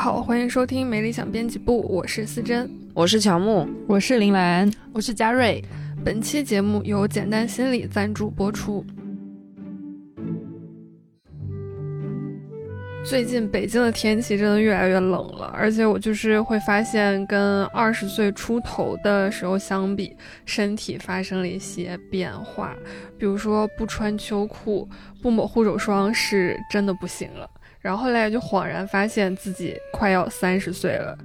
[0.00, 5.62] 好，欢迎收听没理想编辑部，我是思珍，我是乔木，我是林兰，我是嘉瑞。
[6.02, 8.82] 本期节目由简单心理赞助播出。
[13.04, 22.74] 最近北京的天气真的越来越冷了，而且我就是会发现，跟二十岁出头的时候相比，身体发生了一些变化。
[23.18, 24.88] 比如说，不穿秋裤、
[25.20, 27.46] 不抹护手霜是真的不行了。
[27.80, 31.16] 然后后来就恍然发现自己快要三十岁了。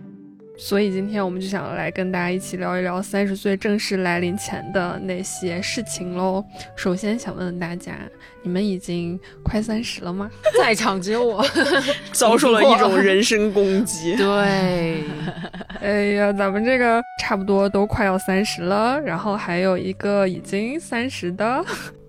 [0.57, 6.41] 所以今天我们就想来跟大家一起聊一聊三十岁正式来临前的那些事情喽。
[6.77, 7.91] 首先想问问大家，
[8.41, 10.31] 你们已经快三十了吗？
[10.57, 11.45] 在场只有我
[12.13, 14.15] 遭受了一种人身攻击。
[14.15, 15.03] 对，
[15.81, 21.61] 哎呀，咱们这个差不多都快要三十了，然后还有一个已经三十的，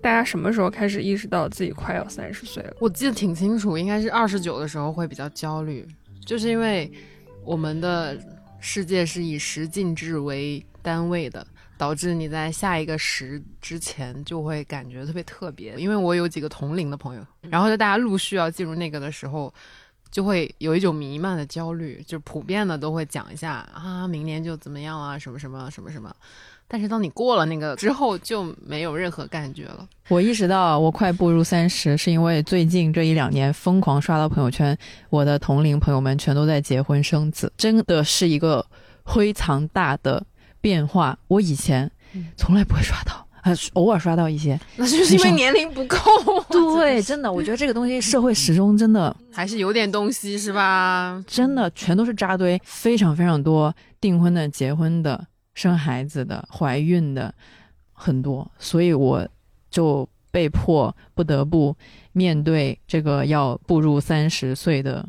[0.07, 2.73] 大家什么时候开始意识到自己快要三十岁了？
[2.79, 5.85] 我记得挺清楚，应该是二十九的时候会比较焦虑，
[6.25, 6.89] 就是因为
[7.43, 8.17] 我们的。
[8.59, 11.45] 世界是以十进制为单位的，
[11.77, 15.75] 导致你在下一个十之前就会感觉特别特别。
[15.77, 19.53] 因为我有几个同龄的朋友，然后在大家陆续要进入那个的时候，
[20.09, 26.13] 就会有一种弥漫的焦虑，就普遍的都会讲一下啊，明年就怎么样啊，什么什么什么什么。
[26.67, 29.87] 但是当你过了那个之后，就没有任何感觉了。
[30.09, 34.77] 我意识到我快步入三十，是因为最近这一两年疯狂刷到朋友圈，
[35.09, 38.65] 我的同龄朋友们全都在结婚生子，真的是一个
[39.05, 40.25] 非常大的
[40.59, 41.17] 变化。
[41.27, 41.89] 我以前
[42.35, 45.97] 从来不会刷到，啊，偶尔刷到一些，那就是因为年龄不够。
[46.49, 51.23] 对，真的，我觉得这个东西社会始终真的 还是有点东西，是吧？
[51.27, 55.25] 真的，全都是扎堆，非常非常多订婚的、结婚的。
[55.57, 57.33] 生孩子的、怀孕的
[57.91, 59.27] 很多，所以我
[59.71, 61.75] 就被迫不得不
[62.11, 65.03] 面对这个要步入三十岁的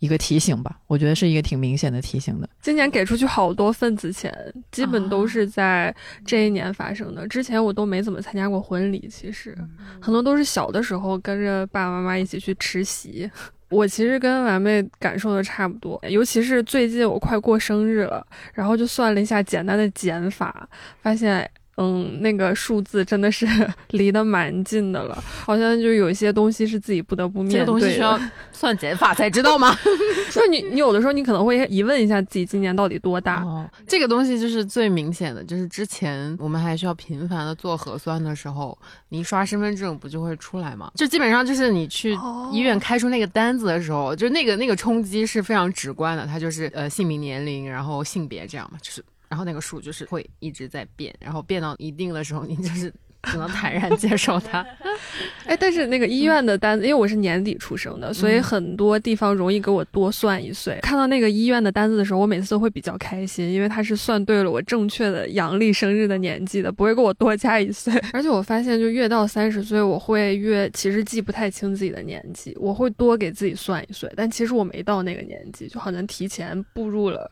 [0.00, 0.80] 一个提醒吧。
[0.88, 2.50] 我觉得是一个挺明显的提醒的。
[2.60, 4.36] 今年给出去好多份子钱，
[4.72, 5.94] 基本都是在
[6.26, 7.24] 这一年发生的。
[7.28, 9.56] 之前我都没怎么参加过婚礼，其实
[10.00, 13.30] 很多都是小的时候跟着爸爸妈妈一起去吃席。
[13.72, 20.68] 我其实跟完妹感受的差不多，尤其是最近我快过生日了，然后就算了一下简单的减法，
[21.00, 21.50] 发现。
[21.82, 23.46] 嗯，那个数字真的是
[23.90, 27.52] 离得蛮近的了，好像就有一些东西是自己不得不面对。
[27.54, 28.18] 这个东西需要
[28.52, 29.74] 算减法才知道吗？
[30.30, 33.42] 就你，你有的时候你可能会疑问一下自己今年到底多大。
[33.42, 38.76] 哦，这个东西就是最明显的，就是之前我们还需要频繁的做核酸的时候，
[39.08, 40.90] 你一刷身份证不就会出来吗？
[40.94, 42.16] 就基本上就是你去
[42.52, 49.02] 医院开出那个单子的时候，就那个那个冲击是非常直观的，它就是呃姓名、年龄，然后性别这样嘛，就是。
[49.32, 52.92] 然后那个数就是会一直在变，然后变到一定的时候，你就是。
[53.30, 54.66] 只能坦然接受它。
[55.46, 60.76] 哎，但是那个医院的单子，因为我是年底出生的，所以很多地方容易给我多算一岁。
[60.82, 67.94] 看到那个医院的单子的时候，我每次都会比较开心，因为他是算对了我正确的阳历生日的年纪的，不会给我多加一岁。
[68.12, 77.30] 而且我发现，就越到三十岁，我会越其实记不太清自己的年纪，我会多给自己算一岁，但其实我没到那个年纪，就好像提前步入了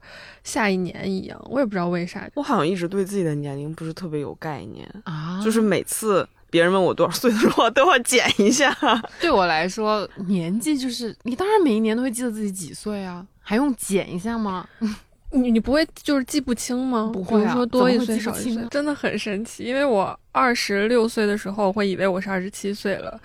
[0.51, 1.39] 下一年一样。
[1.51, 5.85] 我也不知道为啥，我好像一直对自己的年龄不是特别有概念啊，就是每。
[5.91, 8.73] 次别人问我多少岁的时候，我都要减一下。
[9.21, 14.65] 对我来说，年纪就是你，当然每一年都会记得自己几岁啊，还用减一下吗？
[15.33, 17.11] 你你不会就是记不清吗？
[17.13, 19.65] 不会啊，说多一岁少一岁，真的很神奇。
[19.65, 23.21] 因为我二十六岁的时候会以为我是二十七岁了，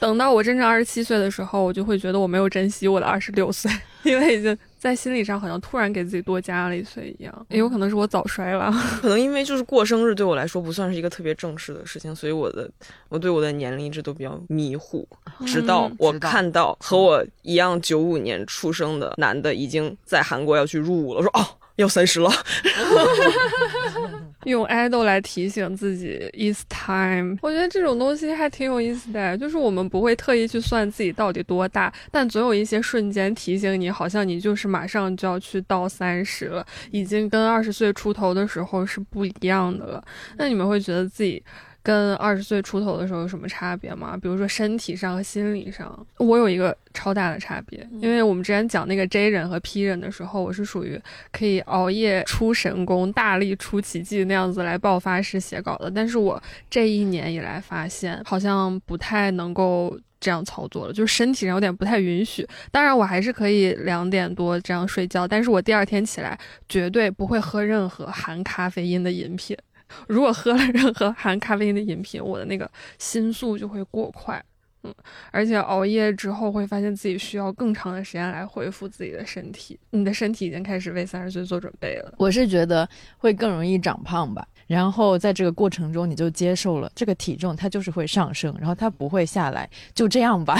[0.00, 3.70] 等到我真正二十七岁的时候，我就会觉得我没有珍惜我的二十六岁，
[4.04, 4.56] 因为已经。
[4.78, 8.72] 在心理上好像突然给自己多加了一岁一样，也有可能是我早衰了。
[9.02, 12.70] 可能因为就是过生日对我来说不算是一个特别正式的事情，所以我的
[13.08, 15.04] 我对我的年龄一直都比较迷糊。
[15.44, 21.44] 直到我看到和我一样九五年出生的男的已经在韩国要去入伍了，我说哦。
[21.74, 22.28] 要三十了，
[24.44, 27.36] 用 idol 来提醒自己，It's time。
[27.42, 40.04] 我觉得这种东西还挺有意思的，就是我们不会特意去算自己到底多大，但总有一些瞬间提醒你，好像你就是马上就要去到三十了，已经跟二十岁出头的时候是不一样的了。
[40.36, 41.42] 那你们会觉得自己？
[41.88, 44.14] 跟二十岁出头的时候有什么差别吗？
[44.14, 51.00] 比如说身体上和心理上，我有一个超大的差别，因为我们之前讲那个 J 人和 P 人的时候，我是属于
[51.32, 62.46] 可以熬夜出神功、大力出奇迹那样子来爆发式写稿的，但是我这一年以来发现，好像不太能够这样操作了，就是身体上有点不太允许。
[62.70, 66.38] 当然，我还是可以两点多这样睡觉，但是我第二天起来
[66.68, 69.56] 绝对不会喝任何含咖啡因的饮品。
[70.08, 74.42] 如果喝了任何含咖啡因的饮品，我的那个心速就会过快，
[74.82, 74.94] 嗯，
[75.30, 82.14] 而且熬夜之后会发现自己需要更长的时间来恢复自己的身体，你的身体已经开始为三十岁做准备了。
[82.18, 84.46] 我是觉得会更容易长胖吧。
[84.68, 90.56] 然后在这个过程中，你就接受了这个体重，它就是会上升，然后它不会下来，就这样吧。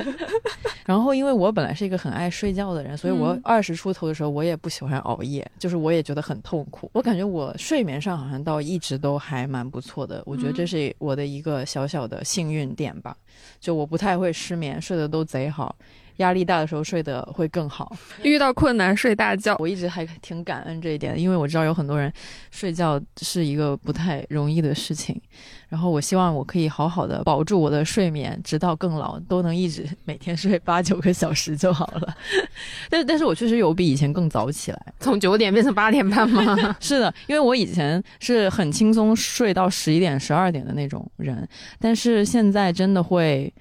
[0.86, 6.88] 然后，因为我本来是一个很爱睡觉的人，所以我二十出头的时候，我也不喜欢熬夜，就是我也觉得很痛苦。
[6.94, 13.16] 我感觉我睡眠上好像倒一直都还蛮不错的，我觉得这是我的一个小小的幸运点吧。
[13.58, 15.74] 就我不太会失眠，睡得都贼好。
[16.18, 19.56] 压力大的时候睡得会更好， 遇到困难睡大觉。
[19.58, 22.12] 我一直还挺感恩这一点，因为我知道有很多人
[22.50, 25.20] 睡觉是一个不太容易的事情。
[25.68, 32.16] 然后我希望我可以好好的保住我的睡眠，直到更老都能一直每天睡八九个小时就好了。
[32.88, 36.76] 但但是我确实有比以前更早起来，从九点变成八点半吗？
[36.80, 41.46] 是的，因为我以前是很轻松睡到十一点、十二点的那种人，
[41.80, 43.52] 但是现在真的会。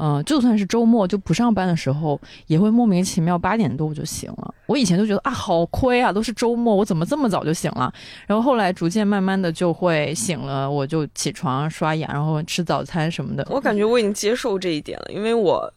[0.00, 4.54] 嗯，就算是周末就不上班的时候，也会莫名其妙八点多我就醒了。
[4.66, 7.92] 我以前就觉得啊，好亏啊，都是周末，我怎么这么早就醒了？
[8.26, 13.46] 然后后来逐渐慢慢的就会醒了，我就起床刷牙，然后吃早餐什么的。
[13.50, 15.70] 我感觉我已经接受这一点了，因为我。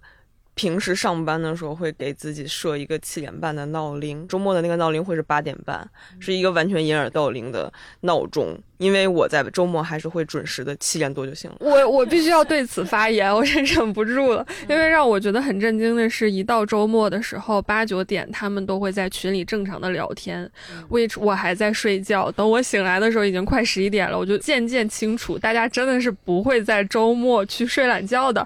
[0.56, 5.88] 平时上班的时候会给自己设一个七点半的闹铃，周末的那个闹铃会是八点半，
[6.20, 7.72] 是一个完全掩耳盗铃的
[8.02, 8.58] 闹钟。
[8.78, 11.56] 因为我在周末还是会准时的七点多就行了。
[11.62, 14.46] 我我必须要对此发言，我真忍不住了。
[14.68, 20.50] 因为让我觉得很震惊的是，一到周末的时候，八九点他们都会在群里正常的聊天
[20.90, 22.30] ，which 我还在睡觉。
[22.32, 28.46] 等我醒来的时候，已经快十一点了，我就渐渐清楚，大家真的是不会在周末去睡懒觉的。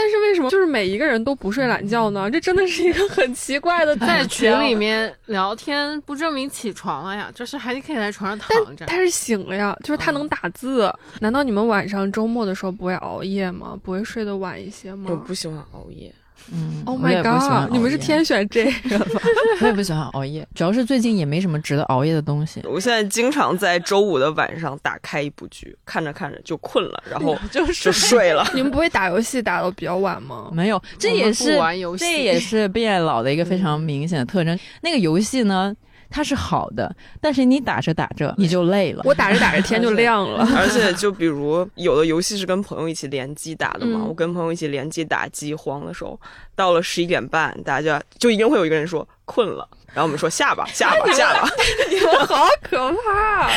[0.00, 2.30] 但是为什么就是每一个人都不睡懒觉呢？
[2.30, 3.94] 这真的是一个很奇怪的。
[4.00, 8.86] 在群里面聊天不证明起床了呀，就是还可以在床上躺着。
[8.86, 10.90] 他是醒了呀，就是他能打字。
[11.18, 13.78] 难道你们晚上周末的时候不会熬夜吗？
[13.82, 15.10] 不会睡得晚一些吗？
[15.10, 16.10] 我不喜欢熬夜。
[16.52, 17.70] 嗯，Oh my god！
[17.70, 19.20] 你们是天选这个吗？
[19.62, 22.60] 我也不喜欢熬夜，主要是最近也没什么值得熬夜的东西。
[22.64, 28.44] 我现在经常在周五的晚上打开一部剧，看着看着就困了，然后就就睡了。
[28.54, 30.50] 你们不会打游戏打到比较晚吗？
[30.52, 34.58] 没有，这也是玩游戏，这也是变老的一个非常明显的特征。
[34.80, 35.74] 那个游戏呢？
[36.10, 39.02] 它是好的，但是你打着打着你就累了。
[39.06, 40.46] 我打着打着天就 亮了。
[40.58, 46.20] 而且就比如有的游戏是跟朋友一起联机打的嘛，我跟朋友一起联机打饥荒的时候，
[46.56, 49.66] 到了十一点半，大家就就一定会有一个人说困了。
[49.92, 51.48] 然后我们说下吧，下吧， 下吧。
[51.90, 53.50] 你们好可怕！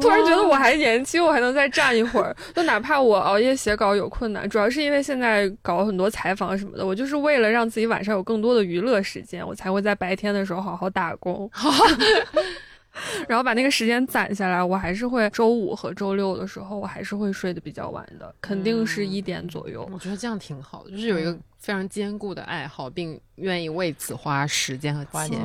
[0.00, 2.34] 突然觉得我还年轻，我还能再站一会儿。
[2.54, 11.48] 就哪怕我熬夜写稿有困难，主要是因为现在搞很多采访什么的，我就是为了让自己晚上有更多的娱乐时间，我才会在白天的时候好好打工。
[13.26, 19.88] 然后把那个时间攒下来，我还是会周五和周六的时候，我还是会睡得比较晚的，肯定是一点左右。
[19.92, 21.36] 我觉得这样挺好的，就是有一个。
[21.64, 25.40] 非常坚固的爱好，并愿意为此花时间和钱。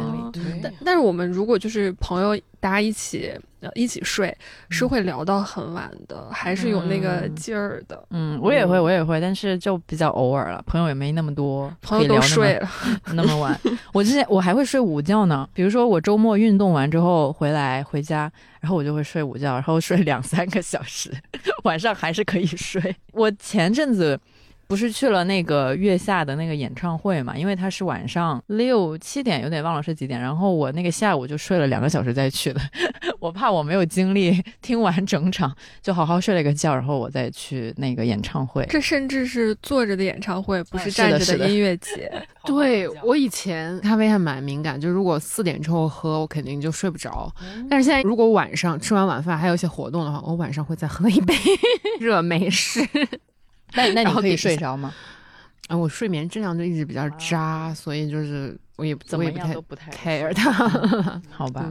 [0.61, 3.31] 但但是我们如果就是朋友，大家一起
[3.73, 4.37] 一起睡，
[4.69, 8.05] 是会聊到很晚的，还是有那个劲儿的。
[8.09, 10.61] 嗯，我也会，我也会，但是就比较偶尔了。
[10.67, 12.69] 朋友也没那么多，朋友都睡了
[13.15, 13.57] 那么晚。
[13.93, 21.09] 我之前我还会睡午觉呢，比如说我周末运动完之后回来回家，然后我就会睡午觉，然后睡两三个小时，
[21.63, 22.93] 晚上还是可以睡。
[23.13, 24.19] 我前阵子。
[24.69, 27.35] 不是去了那个月下的那个演唱会嘛？
[27.35, 30.21] 因为他是晚上六七点，有点忘了是几点。
[30.21, 32.61] 然后我那个下午就睡了两个小时再去的，
[33.19, 38.63] 我怕我没有精力听完整场，就好好睡了一个觉，然后我再去那个演唱会。
[38.69, 42.11] 这甚至是坐着的演唱会，不是站着的音乐节。
[42.45, 47.33] 对我以前咖啡还蛮敏感，就如果四点之后喝，我肯定就睡不着。
[47.67, 51.33] 但是现在如果晚上吃完晚饭还有一些活动的话，我晚上会再喝一杯
[51.99, 52.87] 热美式。
[53.73, 54.93] 那那你可以睡着吗？
[55.67, 60.51] 啊，我睡眠质量就一直比较渣，所以就是我也怎么样都不太 care 它，
[61.29, 61.69] 好吧？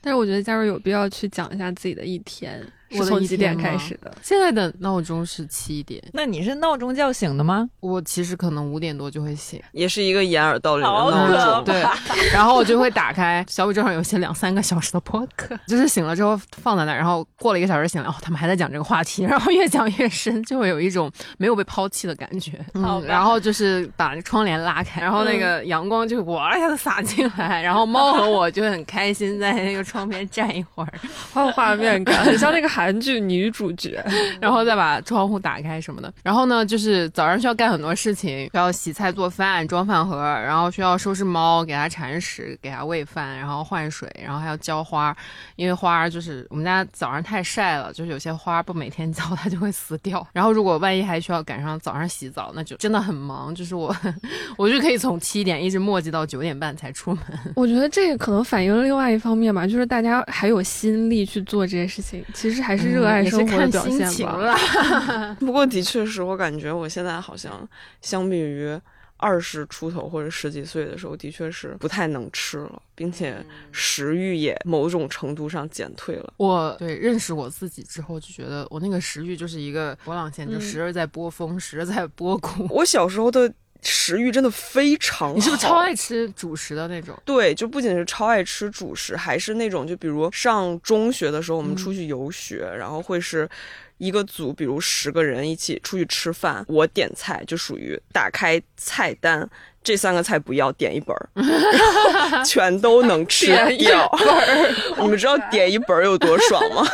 [0.00, 2.64] 但是我觉得佳瑞有必要去讲一下自己的一天。
[3.04, 4.12] 是从几点开始的？
[4.22, 6.02] 现在的闹钟是七点。
[6.12, 7.68] 那你是闹钟叫醒的吗？
[7.80, 11.64] 我其实可能五点多就会醒，也是一个掩耳盗铃的闹钟。
[11.64, 11.84] 对，
[12.32, 22.52] 然后我就会打开小宇宙上有些两三个小时的播客，就是醒了之后放在那，然后过了一个小时醒来，哦，他们还在讲这个话题，然后越讲越深，就会有一种没有被抛弃的感觉。
[22.74, 30.92] 嗯，然后就是把窗帘拉开，然后那个阳光就哇一下子洒进来，然后猫和我就很开心在那个窗边站一会儿，
[31.32, 32.66] 好有画面感， 很像那个。
[32.86, 34.00] 韩剧女主角，
[34.40, 36.12] 然后再把窗户打开什么的。
[36.22, 42.56] 然后呢，就是早上需要干很多事情，需要洗菜、做饭、装饭盒，然后需要收拾猫，给它铲屎。
[42.62, 45.16] 给它喂饭，然后换水，然后还要浇花，
[45.56, 50.24] 因为花就是我们家早上太晒了，就是有些花不每天浇它就会死掉。
[50.32, 53.94] 然后如果万一还需要赶上早上洗澡，那就真的很忙，就是我
[54.56, 57.22] 我就可以从七点一直磨叽到九点半才出门。
[57.56, 65.34] 我觉得这个可能反映了另外一方面吧，就是大家还有心力去做这些事情，其实还是热爱生活的表现吧。
[65.38, 67.68] 不过的确是我感觉我现在好像
[68.02, 68.76] 相比于。
[69.18, 73.42] 二十出头或者十几岁的时候，的确是不太能吃了，并且
[73.72, 76.34] 食欲也某种程度上减退了。
[76.36, 82.66] 我对认识我自己之后，就觉得我那个食欲就是一个波浪线，就时而在波峰，时而在波谷。
[82.68, 83.50] 我小时候的
[83.82, 87.16] 食欲真的非常好，你是不是超爱吃主食的那种？
[87.24, 93.48] 对，就不仅是超爱吃主食，还是那种就比如上中学的时候，我们出去游学，然后会是。
[93.98, 99.48] 一个组，比如十个人一起出去吃饭，我点菜就属于打开菜单，
[99.82, 103.46] 这三个菜不要， 点一本儿，全都能吃
[103.78, 104.06] 掉。
[104.98, 106.86] 你们知道点一本儿有多爽吗？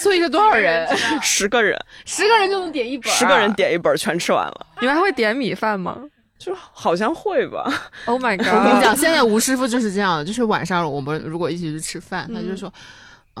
[0.00, 0.88] 所以是多少人？
[1.22, 4.66] 十个人，十个人就能点一本，十个人点一本全吃完了。
[4.80, 5.98] 你们还会点米饭吗？
[6.38, 7.70] 就好像会吧。
[8.06, 8.48] Oh my god！
[8.48, 12.72] 我跟你讲，现在吴师傅就是这样的，就是晚上我们如果一起去吃饭，他就说。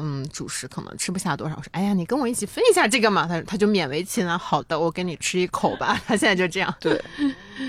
[0.02, 1.54] 嗯，主食可能吃不下多少。
[1.56, 3.26] 我说，哎呀，你跟我一起分一下这个嘛。
[3.26, 6.00] 他他就勉为其难，好的，我给你吃一口吧。
[6.06, 6.74] 他现在就这样。
[6.80, 7.00] 对。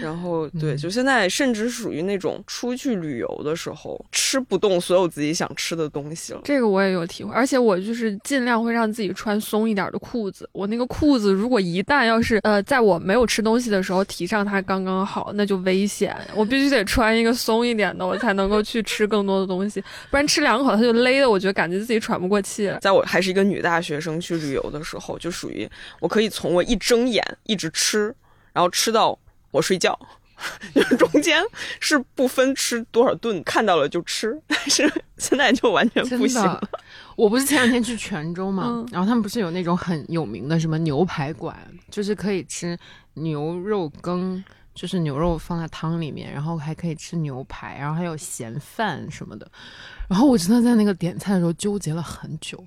[0.01, 6.39] 然后对，就现在甚至属于那种出去旅游的时候吃不动所有自己想吃的东西了。
[6.45, 10.50] 这个我也有体会，而且我就是尽量会让自己穿松一点的裤子。
[10.53, 16.15] 我那个裤子如果一旦要是呃在我没有吃东西的时候提上它刚刚好，那就危险。
[16.33, 22.71] 我必须得穿一个松一点的，我才能够去吃更多的东西，不然吃两口它就勒的，我觉得感觉自己喘不过气。
[22.79, 25.67] 在我还是一个女大学生去旅游的时候，就属于
[25.99, 28.15] 我可以从我一睁眼一直吃，
[28.53, 29.17] 然后吃到。
[29.53, 29.99] 我睡觉，
[30.97, 31.43] 中间
[31.81, 34.41] 是不分吃多少顿，看到了就吃。
[34.47, 36.57] 但是现在就完全不行了。
[37.17, 41.53] 我不是前两天去泉州嘛，然后他们不是有那种很有名的什么牛排馆，
[41.89, 42.79] 就是可以吃
[43.15, 44.41] 牛肉羹。
[44.73, 49.49] 就是牛肉放在汤里面，然后还可以吃牛排，然后还有咸饭什么的。
[50.07, 52.61] 然后我真的在那个点菜的时候纠结了很久，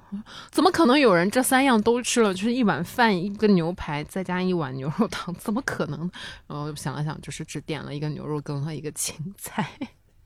[0.50, 2.32] 怎么可能有人这三样都吃了？
[2.32, 6.00] 就是一碗饭、一个牛排，再加一碗牛肉汤，怎么可能？
[6.46, 9.68] 然后想了想，就是只点了一个牛肉羹和一个青菜。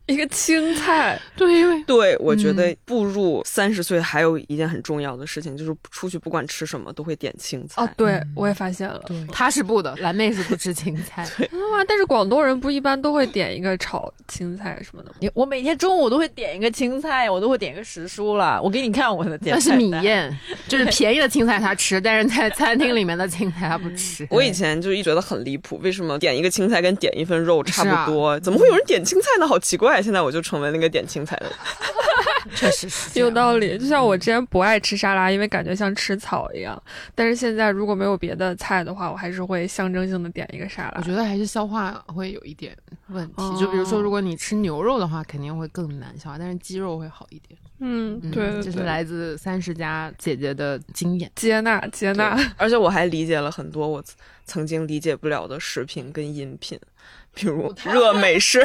[0.08, 7.82] 一个青菜， 对，因为对我觉得步入三十岁还有一件很重要的事情，就是出去不管吃什么都会点青菜。
[7.82, 9.00] 哦，对，我也发现了，
[9.30, 11.22] 他是不的，蓝妹是不吃青菜。
[11.52, 15.30] 啊，但是广东人不一般都会点一个炒青菜什么的吗？
[15.34, 18.58] 我每天中午都会点一个青菜，我都会点一个时蔬了。
[18.62, 20.34] 我给你看我的点，那是米宴，
[20.66, 24.26] 就是便宜的青菜他吃，但是在餐厅里面的青菜他不吃。
[24.30, 28.40] 我以前就一觉得很离谱，为什么点一个青菜跟点一份肉差不多？
[28.40, 29.46] 怎么会有人点青菜呢？
[29.46, 29.97] 好奇怪。
[30.00, 31.54] 现在我就成为那个点青菜的人，
[32.54, 33.76] 确实是有道理。
[33.78, 36.80] 就像我之前不爱吃沙拉，因为感觉像吃草一样。
[37.14, 40.94] 但是现在如果没有别的菜的话，我还是会象征性的点一个沙拉。
[40.96, 42.76] 我觉得还是消化会有一点
[43.08, 43.42] 问题。
[43.58, 47.58] 就比如说，如果你吃牛肉的话，肯定会更难消化，但是鸡肉会好一点。
[47.80, 52.36] 嗯，对，这是来自三十家姐姐的经验，接纳接纳。
[52.56, 54.02] 而且我还理解了很多我
[54.44, 56.76] 曾经理解不了的食品跟饮品。
[57.38, 58.58] 比如 热美式，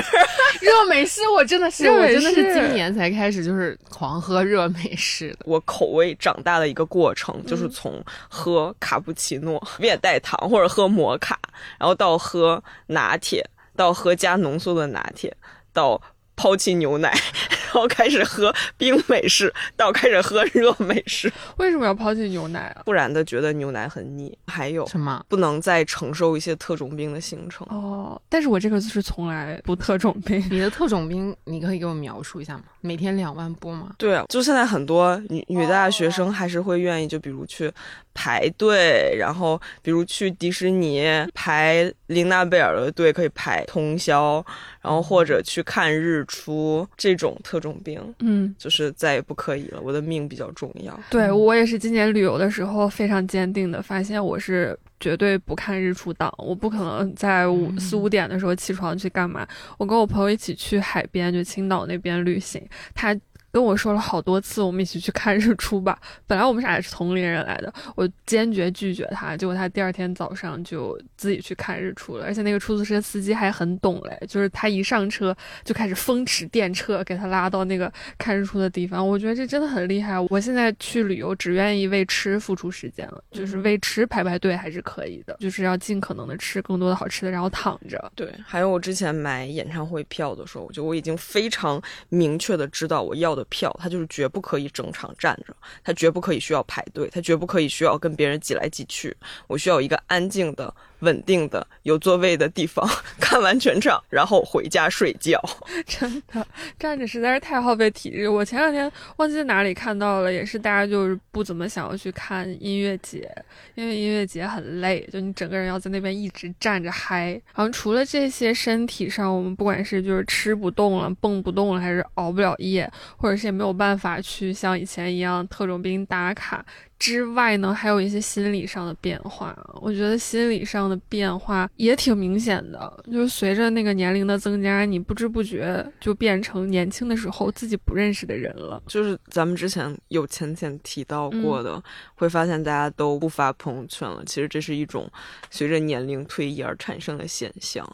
[0.60, 5.38] 热美式，我真的是，我真的是今年才开始就是狂喝热美式的。
[5.46, 11.40] 我口味长大的一个过程，就是从喝卡布奇诺面带糖，或者喝摩卡，
[11.78, 15.32] 然后到喝拿铁，到喝加浓缩的拿铁，
[15.72, 16.02] 到。
[16.36, 21.32] 抛弃牛奶，然后开始喝冰美式，到开始喝热美式。
[21.58, 22.84] 为什么要抛弃牛奶啊？
[22.86, 24.38] 不然的觉得牛奶很腻。
[24.48, 25.26] 还有什么？
[25.28, 27.66] 不能再承受一些特种兵的行程。
[27.72, 30.40] 哦，但是我这个就是从来不特种兵。
[30.52, 32.64] 你的特种兵，你可以给我描述一下吗？
[32.82, 33.92] 每天两万步吗？
[33.98, 37.72] 对啊，就现在很多女女大学生还是会愿意，就比如去。
[38.16, 41.04] 排队，然后比如去迪士尼
[41.34, 44.46] 排琳娜贝尔的队可以排通宵，
[44.84, 49.80] 然后或者去看日出这种特种兵，嗯，就是再也不可以了。
[49.82, 51.00] 我的命比较重要。
[51.10, 59.48] 对我也是今年旅游的时候非常坚定的发现，我是绝对不看日出党，我不可能在五四五点的时候起床去干嘛。
[59.78, 62.62] 我跟我朋友一起去海边，就青岛那边旅行，
[62.94, 63.18] 他。
[63.54, 65.96] 跟我说了好多次，我们一起去看日出吧。
[66.26, 79.08] 本来我们俩也是同龄人来的，我坚决拒绝他，结果他第二天早上就自己去看日出了，而且那个出租车司机还很懂嘞，就是他一上车就开始风驰电掣给他拉到那个看日出的地方。
[79.08, 80.20] 我觉得这真的很厉害。
[80.32, 88.12] 我现在去旅游只愿意为吃付出时间了，就是为吃排排队还是可以的，就是要尽可能的吃更多的好吃的，然后躺着。
[88.16, 91.80] 对，还有我之前买演唱会票的时候，我就我已经非常
[92.10, 99.16] 明确的知道我要的票，他就是绝不可以整场站着，他绝不可以需要排队，他绝不可以需要跟别人挤来挤去，
[99.48, 100.74] 我需要一个安静的。
[101.04, 105.40] 稳定的有座位的地方 看完全场，然后回家睡觉。
[105.86, 106.46] 真的
[106.80, 108.26] 站着实在是太耗费体力。
[108.26, 113.30] 我前两天忘记在哪里看到了，也是大家就是不怎么想要去看音乐节，
[113.76, 117.40] 因为音乐节很累，就你整个人要在那边一直站着嗨。
[117.52, 126.66] 好像除了这些身体上，我们不管是就是吃不动了、蹦不动了，还是熬不了夜，或者是也没有办法去像以前一样特种兵打卡。
[127.00, 129.58] 之外呢，还有一些心理上的变化。
[129.82, 138.82] 我觉得心理上的变化也挺明显的，就是随着那个年龄的增加，你不知不觉就变成年轻的时候自己不认识的人了。
[138.88, 141.84] 就是咱们之前有浅浅提到过的，
[142.16, 144.24] 会发现大家都不发朋友圈了。
[144.26, 145.12] 其实这是一种
[145.50, 147.86] 随着年龄推移而产生的现象，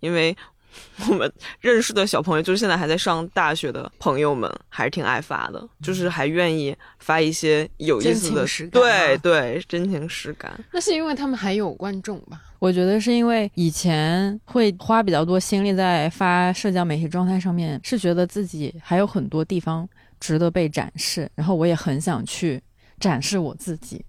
[0.00, 0.36] 因为。
[1.08, 10.52] 我们认识的小朋友，就是现在还在上大学的朋友们，还是挺爱发的，就是还愿意发一些有意思的，对对，真情实感。
[10.72, 12.40] 那是因为他们还有观众吧？
[12.58, 19.88] 我觉得是因为以前会花比较多心力在发社交媒体状态上面，是觉得自己还有很多地方
[20.20, 22.62] 值得被展示，然后我也很想去
[23.00, 24.04] 展示我自己。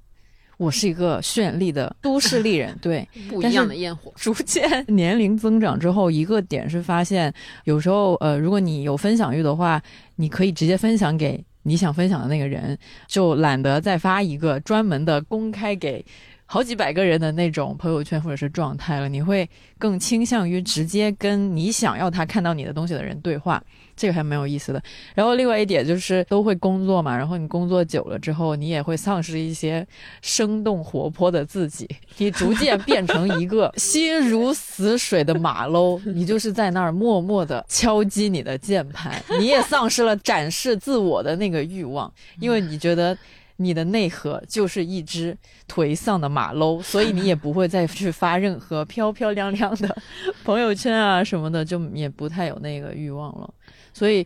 [0.64, 4.12] 我是一个绚丽的 都市丽人， 对，不一样的烟火。
[4.16, 7.34] 逐渐 年龄增长之后，一个点是发现，
[7.66, 9.82] 有时候，呃，如果你有分享欲的话，
[10.16, 12.78] 你可以直接分享给你想分享的那个人，
[13.08, 16.06] 就懒得再发一个专门的公开给。
[16.46, 23.64] 好几百个人的那种朋友圈或者是状态了，你会更倾向于直接跟你想要他看到你的东西的人对话，
[24.04, 24.84] 这个还蛮有意思的。
[25.16, 29.88] 然后另外一点就是都会工作嘛，然后你工作久了之后，你也会丧失一些
[30.22, 43.18] 生动活泼的自己，你逐渐变成一个 心如死水的马喽，你就是在那儿默默的敲击你的键盘，你也丧失了展示自我的那个欲望，因为你觉得。
[43.58, 45.38] 你的内核就是一只
[45.72, 49.96] 颓丧的马喽，所以你也不会再去发任何漂漂亮亮的
[50.44, 53.48] 朋友圈啊什么的，就也不太有那个欲望了。
[53.94, 54.26] 所以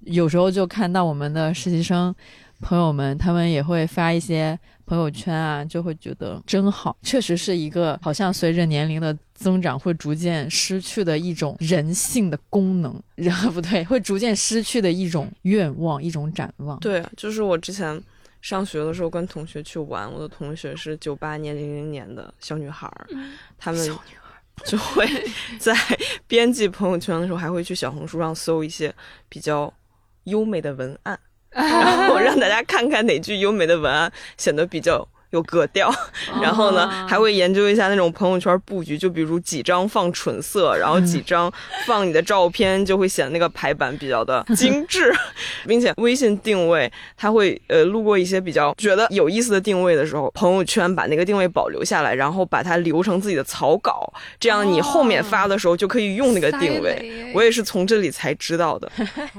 [0.00, 2.14] 有时候就看到我们的实习生
[2.60, 6.96] 朋友们，他们也会发一些朋友圈啊，就会觉得真好。
[7.02, 16.78] 确实是一个好像随着年龄的增长会逐渐失去的一种人性的功能，然后 不对，会逐渐失去的一种愿望、一种展望。
[16.80, 18.00] 对，就是我之前。
[18.40, 23.08] 上学的时候跟同学去玩，我的同学是九八年、零零年的小女孩儿，
[23.58, 23.98] 她们
[24.64, 25.06] 就会
[25.58, 25.74] 在
[26.26, 28.94] 编辑朋友圈的时候，还会去小红书上搜一些
[29.28, 29.72] 比较
[30.24, 31.18] 优美的文案，
[31.50, 35.06] 然后让大家看看哪句优美的文案显得比较。
[35.30, 35.92] 有格调，
[36.40, 41.52] 然后呢，还会研究一下那种朋友圈布局，就比如几张放纯色，然后几张
[41.86, 45.14] 放你的照片，就会显那个排版比较的 精致，
[45.66, 54.10] 并且微信定位，它会呃路过一些比较觉得有意思的定位的时候，朋友圈把那个定位保留下来，然后把它留成自己的草稿，
[54.40, 57.30] 这样你后面发的时候就可以用那个定位。
[57.34, 58.90] 我也是从这里才知道的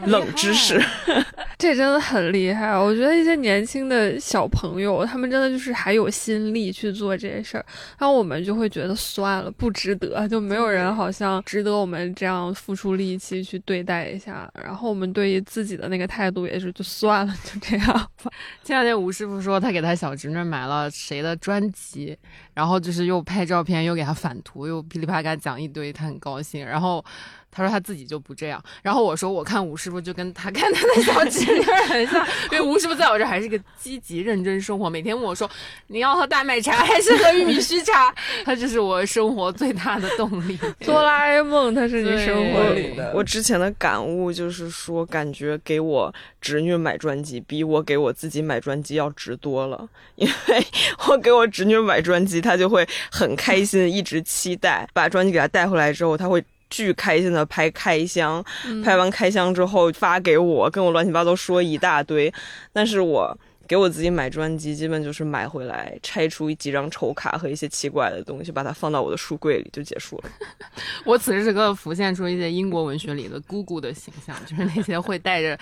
[0.06, 0.80] 冷知识，
[1.58, 2.78] 这真的很厉害。
[2.78, 5.74] 我觉得一些年轻的小朋友，他们真的就是。
[5.80, 7.66] 还有心力去做这些事儿，
[7.98, 14.52] 然后我们就会觉得算了，不值得，就没有人好像值得我们这样付出力气去对待一下。
[14.62, 18.32] 然后我们对于自己的那个态度也是，就算了，就这样吧。
[18.62, 22.18] 前两天吴师傅说他给他小侄女买了谁的专辑，
[22.54, 26.66] 然后就是又拍照片，又给他返图，又噼里啪啦讲一堆，他很高兴。
[26.66, 27.04] 然后。
[27.52, 35.50] 他说他自己就不这样，然后我说我看吴师傅就跟他看他 的小侄女很像， 因为吴师傅在我这还是个积极认真生活，每天问我说
[35.88, 38.14] 你要喝大麦茶还是喝玉米须茶，
[38.46, 40.58] 他就是我生活最大的动力。
[40.86, 43.12] 哆啦 A 梦他是你生活里的。
[43.16, 50.66] 我之前的感悟就是说，感觉给我侄女买专辑比我给我自己买专辑要值多了，因为
[51.08, 56.44] 我给我侄女买专辑，她就会很开心，一直期待把专辑给她带回来之后，她会。
[56.70, 58.44] 巨开心的拍开箱，
[58.84, 62.34] 拍完开箱之后发给我，跟我乱七八糟说一大堆。
[62.72, 63.38] 但是我
[63.70, 70.30] 给我自己买专辑，基本就是买回来拆出几张丑卡和一些奇怪的东西，把它放到我的书柜里就结束了。
[71.06, 75.56] 我此时此刻浮现出一些英国文学里的姑姑的形象，就是那些会带着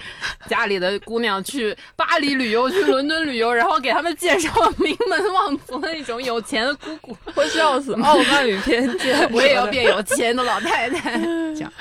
[0.47, 7.17] 家里的姑娘去巴黎旅游、去伦敦旅游，然后给他们介绍名门望族的那种有钱的姑姑。
[7.35, 11.19] 我笑死，傲慢与偏见，我也要 变有钱的老太太。
[11.19, 11.73] 这样。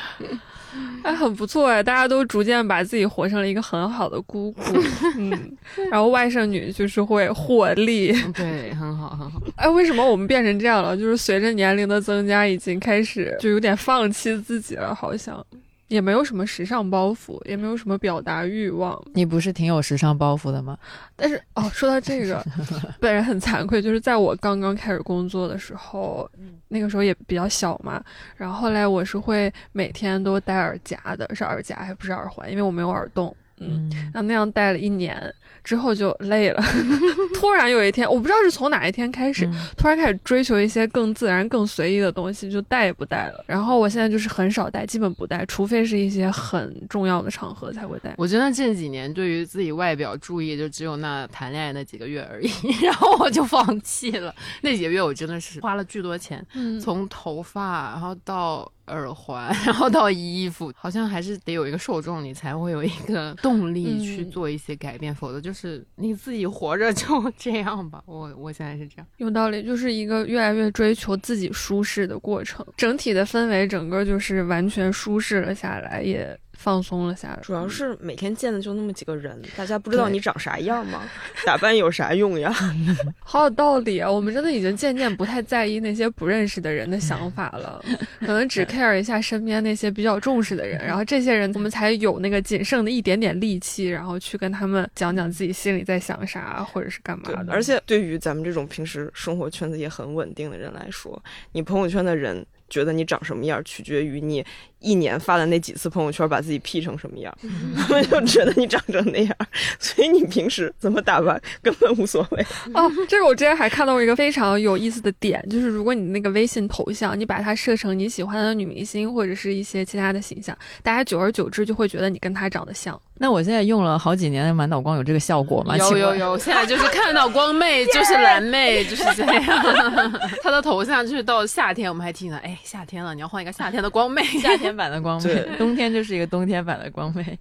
[1.02, 4.62] 哎，很不错哎，大家都逐渐把自己活成了一个很好的姑姑，
[5.16, 5.56] 嗯，
[5.90, 9.40] 然后外甥女就是会获利，对，很好很好。
[9.56, 10.96] 哎，为什么我们变成这样了？
[10.96, 15.44] 就是随着年龄的增加，已经开始就有点放弃自己了，好像。
[15.88, 19.00] 也没有什么时尚包袱，也没有什么表达欲望。
[19.14, 20.76] 你不是挺有时尚包袱的吗？
[21.14, 22.44] 但是哦，说到这个，
[23.00, 26.28] 本人很惭愧，就是在我刚刚开始工作的时候，
[26.68, 28.02] 那个时候也比较小嘛。
[28.36, 33.34] 然后后来我是会每天都戴耳夹的，是耳夹还不是耳环，因为我没有耳洞。
[33.58, 35.32] 嗯，然后那样戴了一年。
[35.66, 36.62] 之后就累了，
[37.34, 43.44] 突然有一天，我不知道是从哪一天开始，突然开始追求一些更自然、更随意的东西，就戴也不戴了。
[43.48, 48.14] 然后我现在就是很少戴，基本不戴，除非是一些很重要的场合才会戴。
[48.16, 52.48] 我觉得这几年对于自己外表注意，就只有那谈恋爱那几个月而已，
[52.86, 54.32] 然后我就放弃了。
[54.60, 56.46] 那几个月我真的是花了巨多钱，
[56.80, 58.70] 从头发，然后到。
[58.86, 68.02] 耳环， 然后到衣服，好像还是得有一个受众，你才会有一个动力去做一些改变，否则就是你自己活着就这样吧。
[68.06, 76.38] 我我现在是这样，有道理，就是一个越来越追求自己舒适的过程，整体的氛围整个就是完全舒适了下来，也。
[76.66, 81.08] 放松了下来，主要是每天见的就那么几个人，大家不知道你长啥样吗？
[81.46, 82.52] 打扮有啥用呀？
[83.22, 84.10] 好有道理啊！
[84.10, 87.80] 我们真的已经渐渐不太在意那些不认识的人的想法了，
[88.18, 97.52] 可能只 care 一下身边那些比较重视的人，然后这些人我们才有那个仅剩的一点点力气，然后去跟他们讲讲自己心里在想啥，或者是干嘛的。
[97.52, 102.44] 而且对于咱们这种平时生活圈子也很稳定的人来说，你朋友圈的人。
[102.68, 104.44] 觉得你长什么样，取决于你
[104.86, 107.36] 一年发的那几次朋友圈，把自己 P 成什么样，
[107.76, 109.36] 他们就觉得你长成那样，
[109.80, 112.46] 所以你平时怎么打扮根本无所谓。
[112.72, 122.98] 哦，这是我之前还看到过一个非常有意思的点，就是如果你那个微信头像，你把它设成你喜欢的女明星或者是一些其他的形象，大家久而久之就会觉得你跟她长得像。
[123.18, 125.74] 那我现在用了好几年的满脑光有这个效果吗？
[125.78, 129.42] 有有有， 现在就是看到光妹就是蓝妹就是这样。
[130.42, 137.38] 她的头像就是到夏天我们还提呢，哎，夏天了，你要换一个夏天的光妹，夏天版的光妹， 冬天就是一个冬天版的光妹。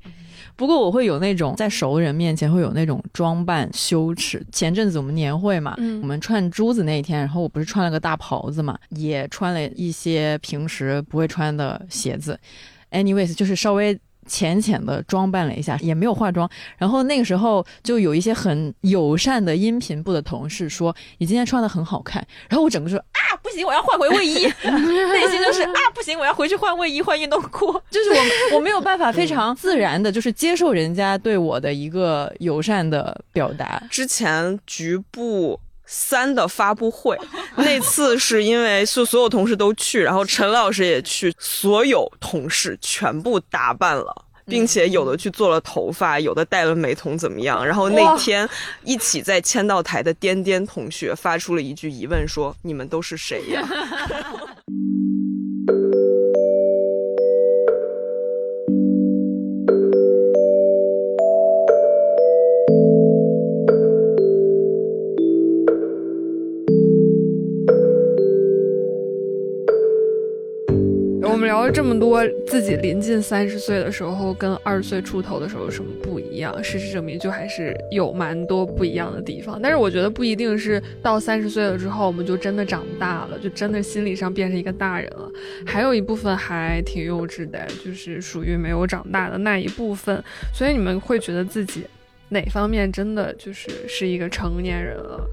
[0.55, 4.41] 不过我会有那种在熟人面前会有那种装扮羞耻。
[4.53, 12.39] 前阵子我们年会嘛，我们串珠子那一天，然后我不是穿了个大袍子嘛，也穿了一些平时不会穿的鞋子。
[12.91, 13.99] Anyways，就是稍微。
[14.27, 16.49] 浅浅的装扮了一下，也没有化妆。
[16.79, 23.14] 然后那个时候就有一些很友善的音频部的同事说：“你今天穿的很好看。”然后我整个说：“啊，
[23.45, 24.45] 不行，我要换回卫衣。
[24.65, 27.71] ”内心就是啊，不行，我要回去换卫衣、换运动裤。
[27.91, 33.81] 就是我我没有办法非常自然的，就是接受人家对我的一个友善的表达。
[33.89, 35.59] 之前局部。
[35.87, 37.15] 三的发布会，
[37.57, 47.65] 那次是因为是所有同事都去，然后陈老师也去，所有同事全部打扮了，并且有的去做了头发，有的戴了美瞳，怎么样？
[47.65, 48.47] 然后那天
[48.83, 53.63] 一起在签到台的颠颠同学发出了一句疑问，说：“你们都是谁呀？”
[71.35, 76.63] 我们聊了这么多，自己临近三十岁的时候跟二十岁出头的时候有什么不一样？
[76.63, 79.59] 事实证明，就还是有蛮多不一样的地方。
[79.61, 85.29] 但是我觉得不一定是到三十岁了之后，我们就真的长大了，就真的心理上变成一个大人了。
[85.65, 90.23] 还有一部分还挺幼稚的，就是属于没有长大的那一部分。
[90.53, 91.83] 所以你们会觉得自己
[92.29, 95.25] 哪方面真的就是是一个成年人了？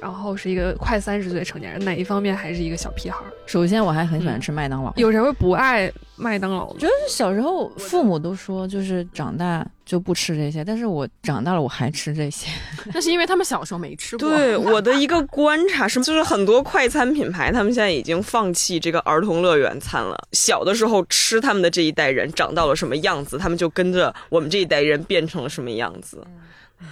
[0.00, 3.18] 然后是一个快三十岁成年人，哪一方面还是一个小屁孩？
[3.46, 4.92] 首先，我还很喜欢吃麦当劳。
[4.96, 6.66] 有谁会不爱麦当劳？
[6.66, 12.50] 我觉得小时候父母都说，就是长大就不吃这些，但是我长大了我还吃这些。
[12.92, 14.28] 那是因为他们小时候没吃过。
[14.28, 20.18] 对，我的一个观察是，就是很多快餐品牌，他们现在已经放弃这个儿童乐园餐了。
[20.32, 26.22] 小的时候吃他们的这一代人长到了什么样子，他们就跟着我们这一代人变成了什么样子。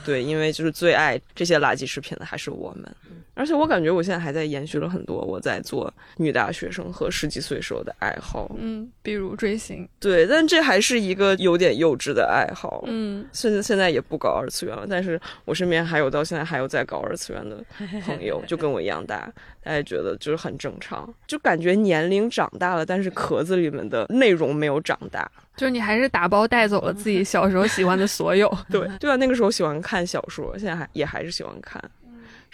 [0.05, 2.95] 对，因为就是最爱这些垃圾食品的还是我们。
[3.37, 8.51] 而且我感觉我现在还在延续了很多我在做女大学生和十几岁时候的爱好。
[8.59, 9.87] 嗯，比如追星。
[10.01, 12.83] 对，但这还是一个有点幼稚的爱好。
[12.87, 17.63] 嗯，甚至现在也不搞二次元了，但是我身边还有到现在还有在搞二次元的
[18.07, 19.31] 朋友，就跟我一样大，
[19.63, 25.31] 大家觉得就是很正常，就感觉年龄长大了，但是壳子里面的内容没有长大。
[25.57, 28.51] 就是你还是打包带走了自己小时候喜欢的所有。
[28.71, 31.83] 对对啊，那个时候喜欢看小说，现在还也还是喜欢看。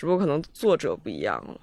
[0.02, 1.54] 只不过可能作者不一样了，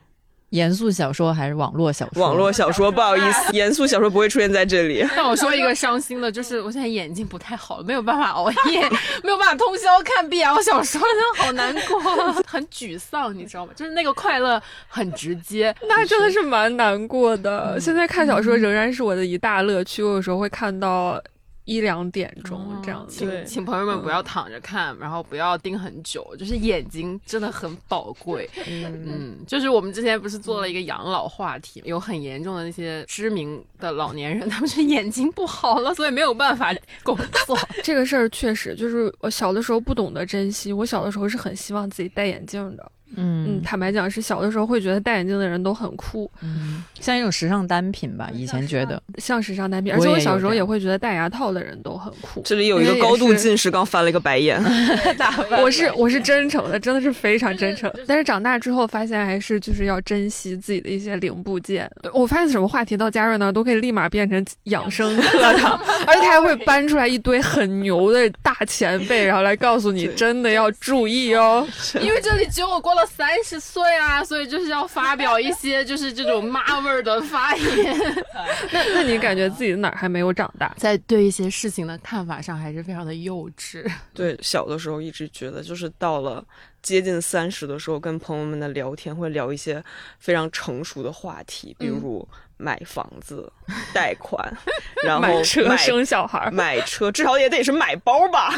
[0.52, 2.24] 严肃小说还是网络小说？
[2.24, 5.06] 网络小说，不好意思， 严肃小说不会出现在这里。
[5.14, 8.80] 那我说一个伤心的，就是我现在眼睛不太好，没有办法熬夜，
[9.26, 12.00] 没有办法通宵看 BL 小说，真的好难过，
[12.48, 13.74] 很沮丧，你知道吗？
[13.76, 17.78] 就是那个快乐很直接，那真的是蛮难过的。
[17.78, 21.22] 现在看小说仍然是我的一大乐趣，我有时候会看到。
[21.66, 28.50] 一两点钟这样子，请请朋友们不要躺着看，然后不要盯很久，就是眼睛真的很宝贵。
[28.68, 37.58] 嗯，就是我们之前不是做了一个养老话题，有很严重的那些知名的老年人，他们是眼睛不好了， 所以没有办法工作。
[37.84, 42.92] 这个事儿确实就是我小的时候不懂得珍惜，我小的时候是很希望自己戴眼镜的。
[43.16, 48.30] 嗯，坦白讲，是小的时候会觉得戴眼镜的人都很酷，嗯，像一种时尚单品吧。
[48.34, 52.42] 以前觉得像时尚单品，而且我小时候也会觉得戴牙套的人都很酷。
[52.46, 54.62] 这里有一个高度近视，刚翻了一个白眼。
[55.62, 57.92] 我是我是真诚的，真的是非常真诚。
[58.08, 61.90] 但是长大之后发现，还是就是要珍惜自己的一些零部件。
[62.14, 71.68] 我发现什么话题到嘉瑞那儿都可以立马变成养生课堂， 而且他还会搬出来一堆很牛的大前辈，然后来告诉你真的要注意哦，
[72.02, 72.99] 因为这里只有我过了。
[73.06, 77.98] 三十岁啊，所以就是要发表一些 就是这种妈味儿的发言。
[78.72, 80.74] 那那你感觉自己哪儿还没有长大？
[80.78, 83.90] 在对一些事情的看法上还是非常的幼稚。
[84.14, 86.44] 对，小的时候一直觉得，就是到了
[86.82, 89.84] 接近三十的时候，跟朋友们的聊天会聊一些
[90.20, 92.28] 非常成熟的话题，比如。
[92.60, 93.52] 买房子、
[93.94, 94.38] 贷款，
[95.04, 98.54] 然后买车、生小孩、 买车，至少也得是买包吧？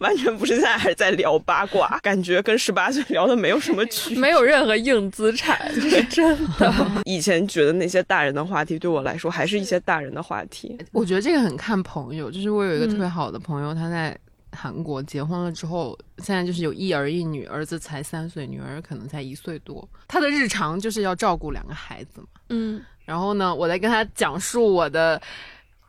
[0.00, 6.74] 完全不是现在还是在聊八卦，感觉跟十八岁聊的没有什么区别，没有任何硬资产，这是真的。
[7.04, 10.78] 以前觉得那些大人的话题对我来说还是一些大人的话题。
[10.92, 14.16] 我觉得这个很看朋友，就是我有一个特别好的朋友，他在。
[14.60, 19.88] 韩国结婚了之后，现在就是有一儿一女，儿子才三岁，女儿可能才一岁多。
[20.08, 22.26] 他的日常就是要照顾两个孩子嘛。
[22.48, 25.22] 嗯，然后呢，我在跟他讲述我的，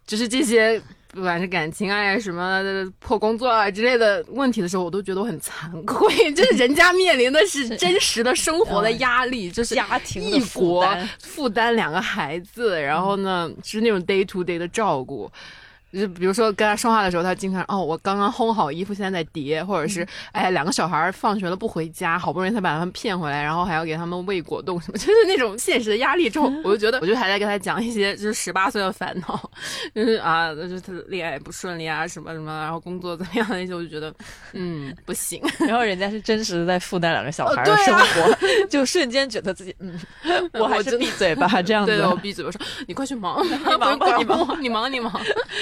[0.05, 0.79] 就是这些
[1.11, 2.61] 不管是感情啊、什么
[2.99, 6.31] 破工作啊之类的问题的时候，我都觉得我很惭愧。
[6.33, 10.87] 就是人家面临的是真实的生活的压力，就是家庭异国
[11.19, 15.31] 负担两个孩子，然后呢是那种 day to day 的照顾。
[15.91, 29.49] 就比如说跟他说话的时候，他经常哦，我刚刚烘好衣服，现在在叠，或者是哎，两个小孩放学了不回家，好不容易才把他们骗回来，然后还要给他们喂果冻什么， 就是那种现实的压力之后，我就觉得，我就还在跟他讲一些就是十八岁的烦恼，
[29.95, 34.13] 就是啊，就是他恋爱不顺利啊，什么什么，然后工作怎么样那些，我就觉得
[34.53, 35.41] 嗯不行。
[35.67, 38.37] 然后人家是真实的在负担两个小孩的生活，
[38.69, 39.99] 就瞬间觉得自己嗯，
[40.53, 41.95] 我还是闭嘴吧，这样子。
[41.97, 45.21] 对，我闭嘴，我说你快去忙，你忙吧，你忙，你忙，你忙。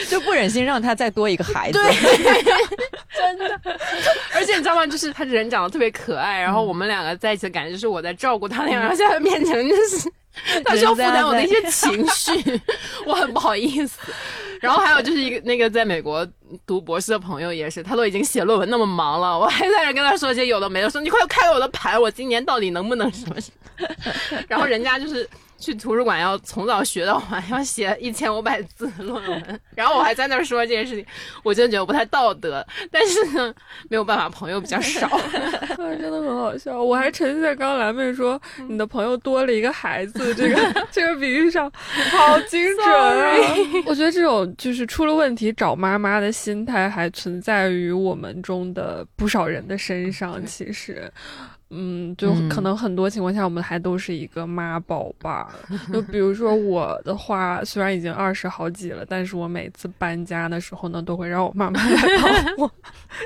[0.10, 1.80] 就不忍心让他再多一个孩子，
[3.14, 3.60] 真的。
[4.34, 4.86] 而且你知道吗？
[4.86, 10.12] 就是他人长得特别可爱，然后我们两个在一起的感觉就是我在照顾他，然后现在变成就是
[10.64, 12.62] 他需要负担我的一些情绪，
[13.06, 14.00] 我很不好意思。
[14.62, 16.28] 然后还有就是一个那个在美国
[16.66, 23.36] 读博士的朋友也是，他都已经写论文那么忙了，我还在那跟他说一些有的没的，说你快开我的盘，我今年到底能不能什么？
[24.48, 25.28] 然后人家就是。
[25.58, 31.06] 去图书馆要从早学到晚，要写一千五百字论文，然后我还在那儿说这件事情，
[31.44, 32.66] 我真的觉得不太道德。
[32.92, 33.54] 但是呢，
[33.90, 35.08] 没有办法，朋友比较少，
[35.78, 36.82] 真的很好笑。
[36.82, 41.72] 我还沉浸在刚刚蓝妹说你的朋友多了一个孩子 这个这个比喻上，
[42.12, 43.36] 好精准啊！
[43.88, 51.12] 我觉得这种就是出了问题找妈妈的心态还存在于我们中的不少人的身上，其实。
[51.70, 55.54] 嗯，就可能很多情况下，我们还都是一个妈宝吧。
[55.92, 62.72] 就比如说我的话，虽然已经二十好几了，但是我每次搬家的时候呢，都会让我妈妈来帮我。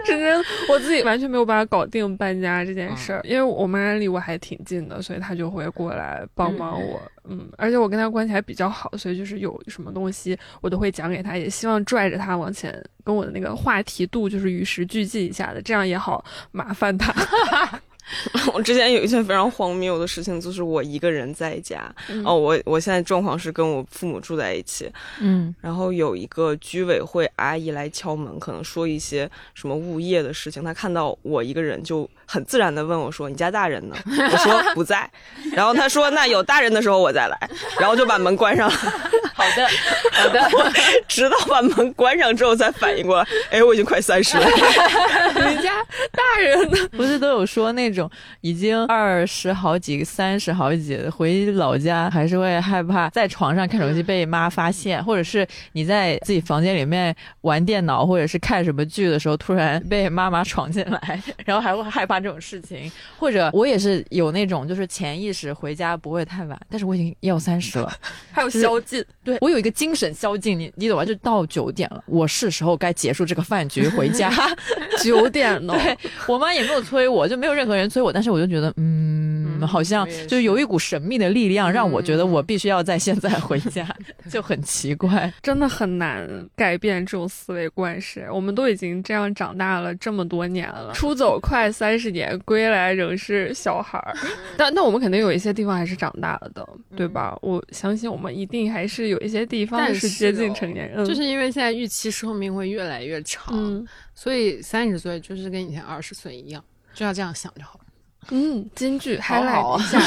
[0.05, 6.99] 真真，我自己完全没有办法搞定搬家这件事儿，因为我妈离我还挺近的，所以她就会过来帮帮我。
[7.29, 17.13] 嗯，而且我跟她关系还比较好，所以就是有什么东西我都会讲给她，也希望拽着她往前，跟我的那个话题度就是与时俱进一下的，这样也好麻烦她。
[18.53, 21.93] 我之前有一件非常荒谬的事情，就是我一个人在家。
[22.25, 24.91] 哦，我我现在状况是跟我父母住在一起。
[25.19, 30.63] 嗯，然后有一个居委会阿姨来敲门，可能说一些什么物业的事情。
[30.63, 35.09] 她看到我一个人，就很自然的问我说：“你家大人呢？”我说 不在。
[35.53, 37.37] 然后他说：“那有大人的时候我再来。”
[37.77, 38.75] 然后就把门关上了。
[39.33, 39.67] 好的，
[40.13, 40.71] 好的。
[41.09, 44.45] 直到把门关上之后才反应过来，哎，我已经快三十了。
[44.45, 46.77] 你家大人呢？
[46.91, 62.91] 不是都有说那种已经二十好几、三十好几回老家还是会害怕在床上看手机被妈发现，或者是你在自己房间里面玩电脑或者是看什么剧的时候，突然被妈妈闯进来，然后还会害怕这种事情。
[63.17, 67.91] 或者我也是有那种就是潜意识回家不会太晚，但是我已经要三十了，
[68.31, 69.03] 还有宵禁。
[69.23, 71.05] 对我有一个精神宵禁，你你懂吧？
[71.05, 74.31] 就到九点了，我是时候该结束这个饭局回家。
[75.01, 75.73] 九点了？
[75.77, 79.30] 对我妈也没有催我，就没有任何人催我，但是我就觉得，嗯，
[79.67, 83.87] 好像就有一股神秘的力量让我觉得我必须要在现在回家，
[84.29, 88.27] 就很奇怪，真的很难改变这种思维惯式。
[88.31, 94.13] 我们都已经这样长大了这么多年了，出走快三十年，归来仍是小孩儿。
[94.57, 97.37] 但那我们肯定有一些地方还是长大了的，对吧？
[97.41, 107.80] 我相信我们一定还是有一些地方是接近成年人，就是因为现在预期寿命会越来越长，所以三十岁就是跟以前二十岁一样，就要这样想就好了。
[108.29, 109.99] 嗯，京剧还来一下，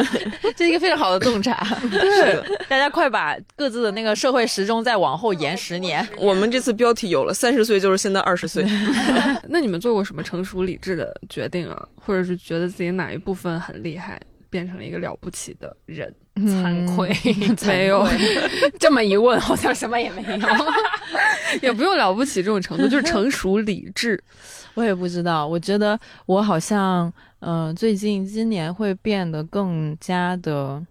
[0.56, 1.62] 这是一个非常好的洞察。
[1.90, 6.06] 是，大家快把各自的那个社会时钟再往后延十年。
[6.18, 8.64] 我们这次标题有了，三十岁就是现在二十岁。
[9.48, 11.88] 那你们做过什么成熟理智的决定啊？
[11.94, 16.12] 或者是觉得自己哪一部分很厉害，变成了一个了不起的人？
[16.38, 17.12] 惭愧，
[17.66, 18.06] 没有。
[18.78, 20.38] 这么一问，好像什么也没有，
[21.60, 24.22] 也不用了不起这种程度，就是成熟理智。
[24.74, 30.84] 我也不知道，我觉得我好像，嗯，最近今年会变得更加的。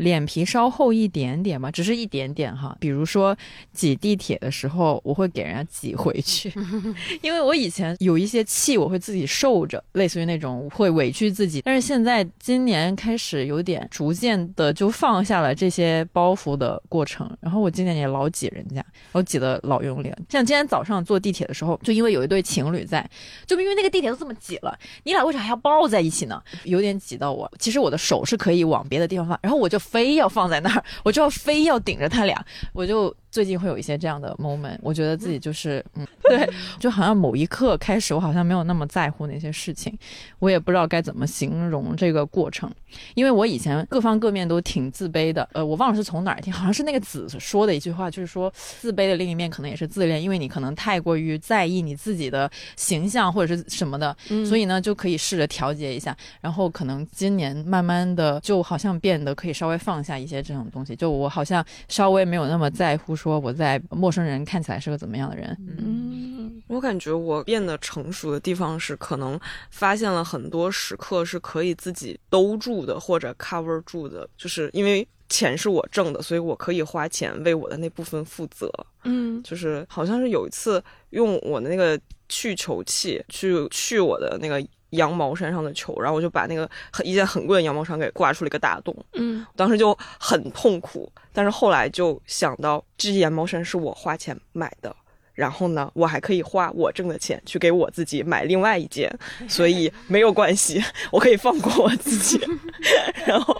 [0.00, 2.74] 脸皮稍厚一点点嘛，只是一点点哈。
[2.80, 3.36] 比如说
[3.72, 6.50] 挤地铁的时候，我会给人家挤回去，
[7.20, 11.60] 因为我以前有一些气，我会自己受着，类似于那种会委屈自己。
[11.62, 17.30] 但是现在今年开始有点逐渐的就放下了这些包袱的过程。
[17.40, 18.82] 然后我今年也老挤人家，
[19.12, 20.18] 我挤得老用力了。
[20.30, 23.06] 像今天早上坐地铁的时候，就因为有一对情侣在，
[23.46, 26.42] 就因为那个地铁都这么挤了，你俩为啥还要抱在一起呢？
[26.64, 27.50] 有点挤到我。
[27.58, 29.78] 其实我的手是可以往别的地方放，然后我就。
[29.90, 33.14] 非要放在那儿，我就要非要顶着他俩，我就。
[33.30, 39.96] 最近会有一些这样的 moment，我觉得自己就是，嗯，对，就好像某一刻开始，我好像没有那么在乎那些事情，
[40.40, 42.68] 我也不知道该怎么形容这个过程，
[43.14, 63.19] 因为我以前各方各面都挺自卑的，呃，我忘了是从哪儿听，好像是那个子说的一句话，就是说自卑的另一面可能也是自恋，因为你可能太过于在意你自己的形象或者是什么的，所以呢就可以试着调节一下，然后可能今年慢慢的就好像变得可以稍微放下一些这种东西，就我好像稍微没有那么在乎。
[63.20, 65.54] 说我在陌生人看起来是个怎么样的人？
[65.78, 69.38] 嗯，我感觉我变得成熟的地方是，可能
[69.70, 74.26] 发现了很多时刻是可以自己兜住的，或者 cover 住的。
[74.38, 78.72] 就是因为钱是我挣的，所以我可以花钱为我的那部分负责。
[79.04, 84.66] 嗯，就是好像是有一次用我的那个去球器去去我的那个。
[84.90, 88.94] 羊毛衫上的球，然后我就把那个很一件很贵的羊毛衫给刮出了一个大洞。
[89.14, 94.94] 嗯，当时就很痛苦，但是后来就想到这件羊毛衫是我花钱买的，
[95.32, 99.10] 然后呢，我还可以花我挣的钱去给我自己买另外一件，
[99.48, 102.40] 所以没有关系，我可以放过我自己。
[103.26, 103.56] 然后，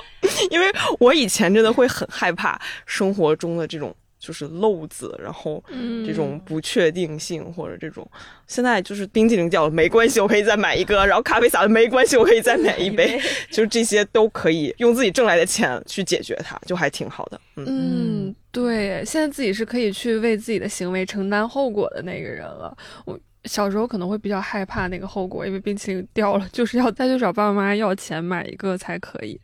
[0.50, 0.66] 因为
[0.98, 3.94] 我以前真的会很害怕生活中的这种。
[4.20, 5.64] 就是漏子，然后
[6.06, 8.08] 这种不确定性或者这种，
[8.46, 13.18] 现在就是冰激凌掉了没关系，我可以再买一个；然后咖啡洒了没关系，我可以再买 一杯。
[13.50, 17.40] 就这些都可以用自己挣来的钱去解决它，就还挺好的。
[17.56, 22.76] 嗯，对，现在自己是可以去为自己的行为承担后果的那个人了。
[23.06, 29.40] 我小时候可能会比较害怕那个后果，因为冰淇淋掉了，就是要再去找爸爸妈妈要钱买一个才可以。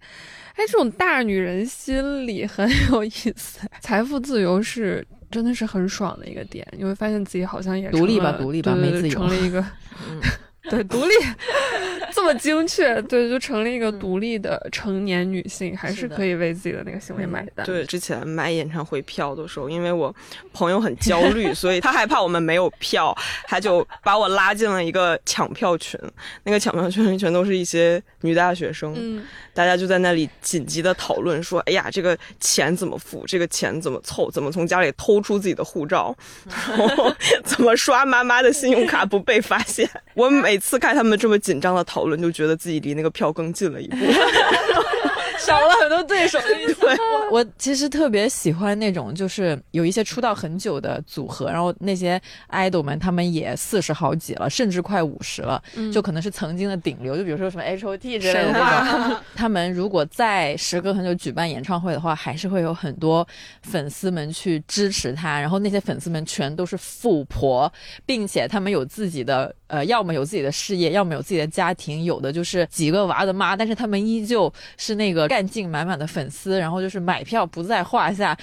[0.55, 3.61] 哎，这种大女人心理很有意思。
[3.81, 9.65] 财富自由是真的是很爽的一个点，你会发现自己好像也独立吧，独立吧，没自由，成了一个。
[10.71, 11.15] 对，独立
[12.13, 17.65] 这么精确，对，就成了一个独立的成年女性，还是可以为自己的那个行为买单。
[17.65, 20.13] 对，之前买演唱会票的时候，因为我
[20.53, 25.99] 朋友很焦虑， 所以他害怕我们没有票，他就把我拉进了一个抢票群。
[26.43, 29.25] 那个抢票群里全都是一些女大学生，嗯，
[29.55, 33.25] 大家就在那里紧急的讨论说：“哎呀，这个钱怎么付？
[33.27, 34.29] 这个钱怎么凑？
[34.33, 36.17] 怎么从家里偷出自己的护照？
[36.77, 40.56] 然后怎么刷妈妈的信用卡不被发现？”我每。
[40.57, 43.97] 每次看他们这么紧张的讨论，就觉得自己离那个票更近了一步。
[45.41, 46.87] 少了很多对手，的意思
[47.31, 52.21] 我其实特别喜欢那种，就是有一些出道很久的组合，然后那些
[52.51, 59.17] idol 们他们也四十好几了，甚至快五十了，就可能是曾经的顶流，就比如说什么 H O T 之类的那种。
[59.35, 63.27] 他们如果再时隔很久举办演唱会的话，还是会有很多
[63.63, 67.71] 粉丝们去支持他，然后那些粉丝们全都是富婆，
[68.05, 75.26] 并且他们有自己的呃，要么有自己的事业，要么有自己的家庭，有的就是几个娃的妈，但是他们依旧是那个。
[75.29, 78.37] 干劲满满的粉丝，然后就是买票不在话下。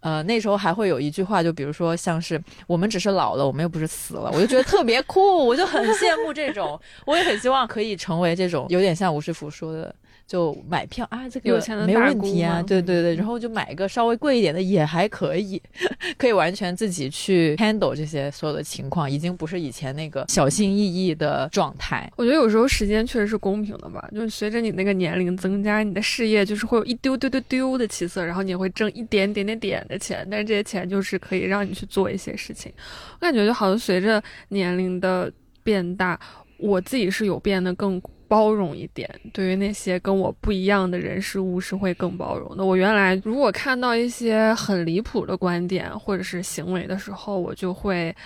[0.00, 9.94] 呃，那时候还会有一句话，就比如说像是我们只是老了，我们又不是死了，我就觉得特别酷，我就很羡慕这种，我也很希望可以成为这种，有点像吴师傅说的。
[10.32, 15.60] 就买票啊，这个有钱的没问题啊，对对对，然后就买一个稍微贵一点的也还可以，
[16.16, 22.10] 可以完全自己去 handle 这些所有的情况，已经不是以前那个小心翼翼的状态。
[22.16, 32.72] 我觉得有时候时间确实是公平的吧，就是随着你那个年龄增加，你的事业就是会有一丢丢丢丢的起色，然后你会挣一点点点点的钱，但是这些钱就是可以让你去做一些事情。
[33.12, 35.30] 我感觉就好像随着年龄的
[35.62, 36.18] 变大，
[36.56, 38.00] 我自己是有变得更。
[38.32, 42.64] 包容一点，对于那些跟我不一样的人事物是会更包容的。
[42.64, 48.16] 我原来如果看到一些很离谱的观点或者是行为的时候，我就会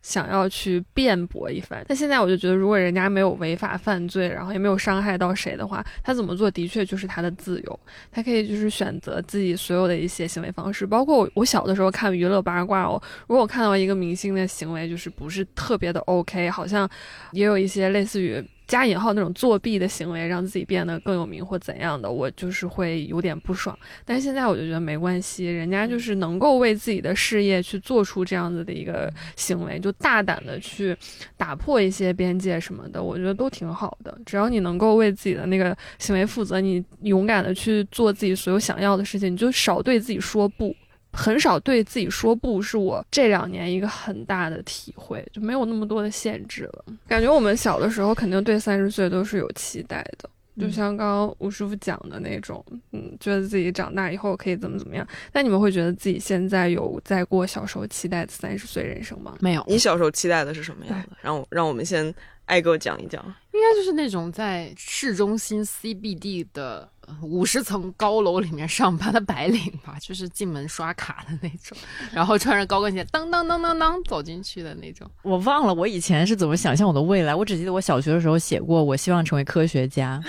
[0.00, 1.84] 想要去辩驳一番。
[1.86, 7.80] 但现在我就觉得，如果人家没有违法犯罪，然后也没有伤害到谁的话，他怎么做的确就是他的自由，
[8.10, 10.86] 他可以就是选择自己所有的一些行为方式。
[10.86, 12.98] 包括我，我小的时候看娱乐八卦哦，
[13.28, 16.88] 如果我看到一个明星的行为就是不是特别的 OK，好像
[17.32, 18.42] 也有一些类似于。
[18.70, 23.76] 加引号那种作弊的行为，让自己变得更有名或怎样的，我就是会有点不爽。
[24.04, 30.96] 但是现在我就觉得没关系，人家就是能够为自己的事业去做出这样子的一个行为，就大胆的去
[31.36, 34.16] 打破一些边界什么的，我觉得都挺好的。
[34.24, 40.72] 只要你能够为自己的那个行为负责，你勇敢的去做自己所有想要的事情，你就少对自己说不。
[41.12, 46.84] 很少对自己说不，是我这两年一个很大的体会，就没有那么多的限制了。
[47.08, 55.06] 感觉我们小的时候肯定对三十岁都是有期待的，就像刚刚吴师傅讲的那种，嗯，觉得自己长大以后可以怎么怎么样。
[55.32, 59.36] 那你们会觉得自己现在有在过小时候期待的三十岁人生吗？
[59.40, 59.64] 没有。
[59.66, 61.16] 你小时候期待的是什么样的？
[61.20, 62.14] 让我让我们先
[62.46, 63.24] 挨个讲一讲。
[63.52, 66.88] 应该就是那种在市中心 CBD 的。
[67.22, 71.76] 五十层高楼里面上班的白领吧，就是进门刷卡的那种，
[72.12, 75.10] 然后穿着高跟鞋当当当当当走进去的那种。
[75.22, 80.20] 我忘了我以前是怎么想象我的未来，我只记得我小学的时候写过，我希望成为科学家。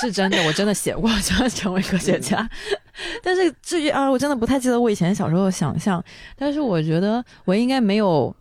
[0.00, 2.48] 是真的，我真的写过，想要成为科学家。
[3.22, 6.02] 但是至于啊，我真的不太记得我以前小时候的想象。
[6.36, 8.34] 但是我觉得我应该没有。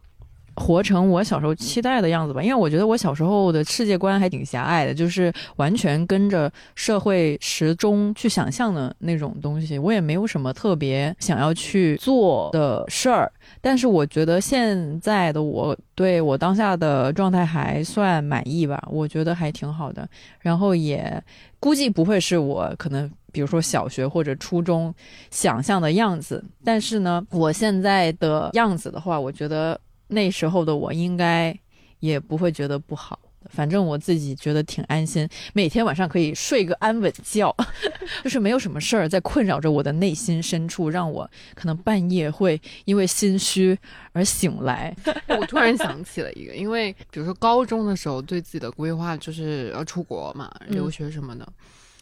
[0.58, 9.78] 活成我小时候期待的样子吧，因为我觉得我小时候的世界观还挺狭隘的，就是完全跟着社会时钟去想象的那种东西。
[9.78, 13.32] 我也没有什么特别想要去做的事儿，
[13.62, 20.10] 但是我觉得现在的我对我当下的状态还算满意吧，我觉得还挺好的。
[20.40, 21.24] 然后也
[21.60, 24.94] 估计不会是我可能比如说小学或者初中
[25.30, 29.80] 想象的样子，但是呢，我现在的样子的话，我觉得。
[30.08, 31.58] 那时候的我应该
[32.00, 37.56] 也不会觉得不好，反正我自己觉得挺安心，每天晚上可以睡个安稳觉，
[38.24, 43.78] 就是没有什么事儿在困扰着我的内心深处，让我可能半夜会因为心虚
[44.12, 44.96] 而醒来。
[45.28, 51.48] 我突然想起了一个，因为比如说高中的时候对自己的规划就是要出国嘛，留学什么的，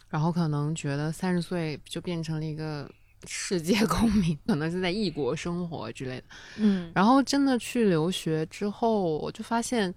[0.08, 2.88] 然后可能觉得三十岁就变成了一个。
[3.26, 6.24] 世界公民 可能是在异国生活之类的，
[6.58, 9.94] 嗯，然后真的去留学之后，我就发现，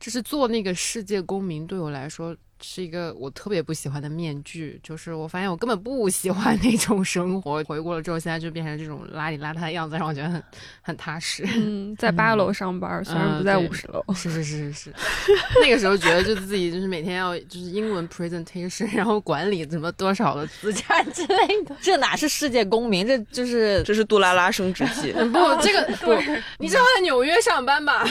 [0.00, 2.36] 就是做那个世界公民对我来说。
[2.60, 7.62] 是一个我特别不喜欢的面具，就是我发现我根本不喜欢那种生活。
[7.64, 10.42] 回国了之后，现在就变成这种邋里邋遢的样子，让我觉得很
[10.82, 11.44] 很踏实。
[11.54, 14.04] 嗯，在八楼上班，虽然不在五十楼。
[14.14, 14.94] 是是是是是。
[15.62, 21.76] 那个时候觉得就自己就是每天要就是英文 presentation，然后管理怎么多少的资产 之类的。
[21.80, 23.06] 这哪是世界公民？
[23.06, 25.12] 这就是这是杜拉拉升职记。
[25.32, 26.14] 不，这个不，
[26.58, 28.04] 你知道在纽约上班吧？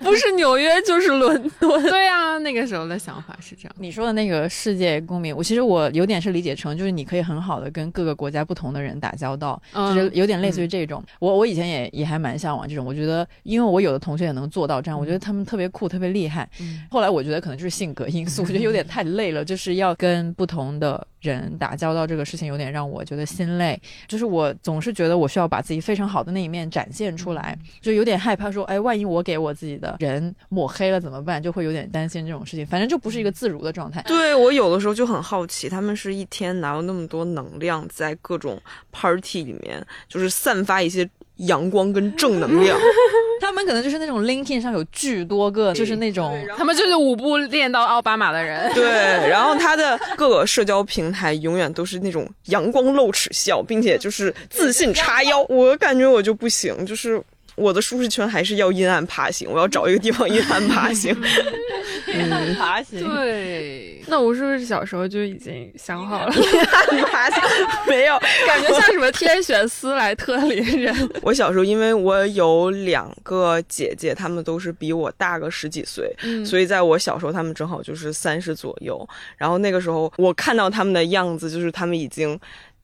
[0.00, 1.82] 不是纽约就是伦敦。
[1.82, 3.74] 对啊，那个时候的想法是这样。
[3.88, 11.02] 你说的那个世界公民，我其实我有点是理解成，就是你可以很好的跟各个国家不同的人打交道，就是有点类似于这种。
[11.20, 16.46] 我我以前也也还蛮向往这种，我觉得因为我有的同学也能做到这样，我觉得他们特别酷，特别厉害。
[16.90, 21.06] 后来我觉得可能就是性格因素， 我觉得有点太累了，就是要跟不同的。
[21.20, 23.76] 人打交道这个事情有点让我觉得心累，
[24.06, 31.42] 就是我总是觉得我需要把自己非常好的那一面展现出来，就有点害怕说，哎，万一我给我自己的人抹黑了怎么办？
[31.42, 34.02] 就会有点担心这种事情，反正就不是一个自如的状态。
[34.06, 38.58] 对我有的时候就很好奇，他们是一天哪有那么多能量在各种
[38.90, 41.08] party 里面，就是散发一些。
[41.46, 42.76] 阳光跟正能量，
[43.40, 48.68] 他们可能就是那种 LinkedIn 上有巨多个，就是那种他们就是舞步练到奥巴马的人。
[48.74, 48.90] 对，
[49.30, 55.40] 然后他的各个社交平台永远都是那种阳光露齿笑，并且就是自信叉腰。
[55.48, 57.22] 我感觉我就不行，就是
[57.58, 61.14] 我的舒适圈还是要阴暗爬行，我要找一个地方阴暗爬行。
[62.06, 63.06] 阴暗，爬行。
[63.06, 66.32] 对，那我是不是小时候就已经想好了？
[67.10, 67.42] 爬行
[67.86, 70.94] 没有， 感觉像什么天选斯莱特林人。
[71.20, 76.10] 我小时候，因为我有两个姐姐，她们都是比我大个十几岁，
[76.44, 79.06] 所以在我小时候，她们正好就是三十左右。
[79.36, 82.38] 然后那个时候，我看到她们的样子，就是她们已经。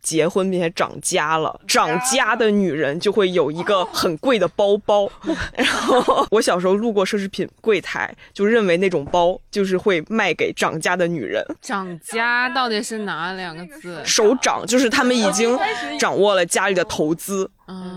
[0.05, 5.11] 结婚并且涨家了，涨家的女人就会有一个很贵的包包。
[5.57, 11.43] 然后我小时候路过奢侈品柜台，就认为那种包就是会卖给涨家的女人。
[11.63, 14.01] 涨家到底是哪两个字？
[14.05, 15.59] 手掌，就是他们已经
[15.99, 17.51] 掌握了家里的投资。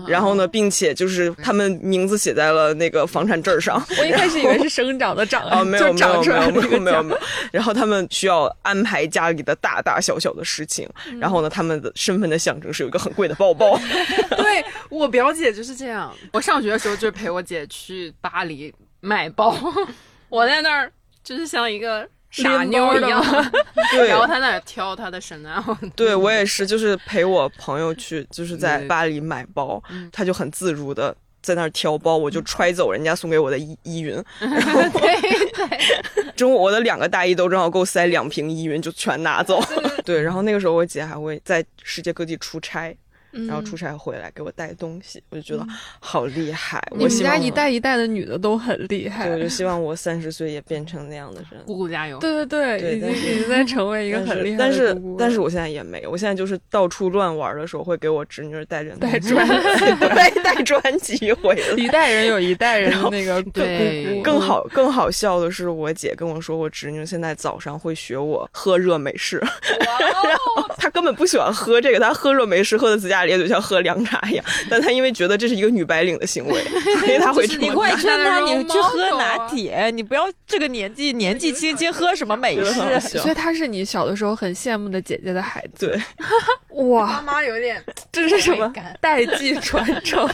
[0.06, 3.82] 然后呢，并且就是他们名字写在了那个房产证上。
[3.98, 7.20] 我一开始以为是生长的长啊，没有没有没有没有没有。
[7.52, 10.88] 然后他们需要安排家里的大大小小的事情。
[11.20, 13.78] 然后呢，他们的身份的象征是有一个很贵的包包。
[14.36, 16.14] 对我表姐就是这样。
[16.32, 19.56] 我上学的时候就陪我姐去巴黎买包，
[20.30, 20.90] 我在那儿
[21.22, 22.08] 就是像一个。
[22.30, 23.22] 傻妞一样，
[23.92, 39.62] 对，然后他那挑他的 Chanel， 对我也是，就是陪我朋友去，就是在巴黎买包，他就很自如的在那儿挑包，我就揣走人家送给我的依依云， 对对，中午我的两个大衣都正好够塞两瓶依云，就全拿走。
[40.04, 42.96] 对，然后那个时候我姐还会在世界各地出差。
[43.32, 45.66] 然后出差回来给我带东西，我就觉得
[46.00, 46.82] 好厉害。
[46.92, 49.26] 你们家一代一代的女的都很厉害。
[49.28, 51.62] 对，我就希望我三十岁也变成那样的人。
[51.66, 52.18] 姑姑加油！
[52.18, 61.76] 对对对，已经已经在成为一个很厉害的但是但是我现在也没有，我现在就是到处乱玩的时候会给我侄女带人带专 对带专辑回来。
[61.76, 64.20] 一代人有一代人的那个对。
[64.22, 76.62] 更好更好笑的是，我姐跟我说，我侄女现在早上会学我喝热美式， 然后她根本不喜欢喝这个，她喝热美式喝的自家里就像喝凉茶一样， 但他因为觉得这是一个女白领的行为，
[77.00, 83.18] 所以他会你快劝他，你去喝拿铁，你不要这个年纪 年纪轻轻喝什么美式。
[83.18, 85.86] 所以他是你小的时候很羡慕的姐姐的孩子。
[85.86, 90.28] 对，哇，妈妈有点这是什么代际传承？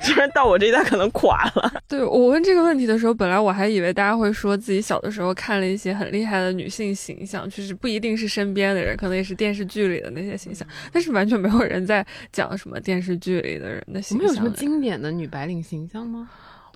[0.00, 1.72] 虽然到我这一代可能垮了。
[1.88, 12.58] 对我问这个问题的时候，本来我还以为大家会说自己小的时候看了一些很厉害的女性形象，就是不一定是身边的人，可能也是电视剧里的那些形象，但是完全没有人在讲。
[12.58, 14.26] 什么电视剧里的人的形象？
[14.26, 16.28] 我们有什么经典的女白领形象吗？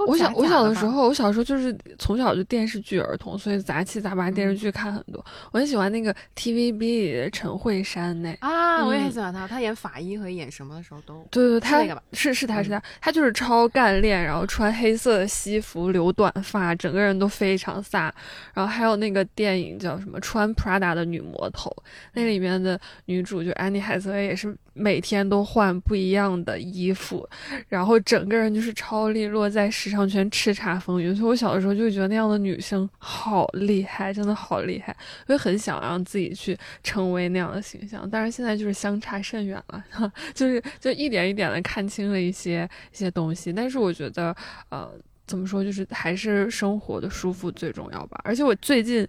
[0.06, 5.24] 我小我小的时候，我小时候就是从小就电视剧儿童，所以杂七杂八电视剧看很多。
[5.50, 9.46] 我很喜欢那个 TVB 里的陈慧珊那啊，我也很喜欢她。
[9.46, 18.10] 她演法医和演什么的时候都对对，她是是她是她，她就是超干练，然后穿黑色的西服，留短发，整个人都非常飒。
[18.54, 21.70] 然后还有那个电影叫什么《穿 Prada 的女魔头》，
[22.14, 27.28] 那里面的女主就安妮海瑟薇也是每天都换不一样的衣服，
[27.68, 38.08] 然后整个人就是超利落，在时尚圈叱咤风云，所以我小的时候就觉得那样的女生好厉害，真的好厉害，我也很想让自己去成为那样的形象。
[38.10, 39.84] 但是现在就是相差甚远了，
[40.34, 43.52] 就是就一点一点的看清了一些一些东西。
[43.52, 44.34] 但是我觉得，
[44.70, 44.90] 呃，
[45.26, 48.18] 怎么说，就是还是生活的舒服最重要吧。
[48.24, 49.06] 而且我最近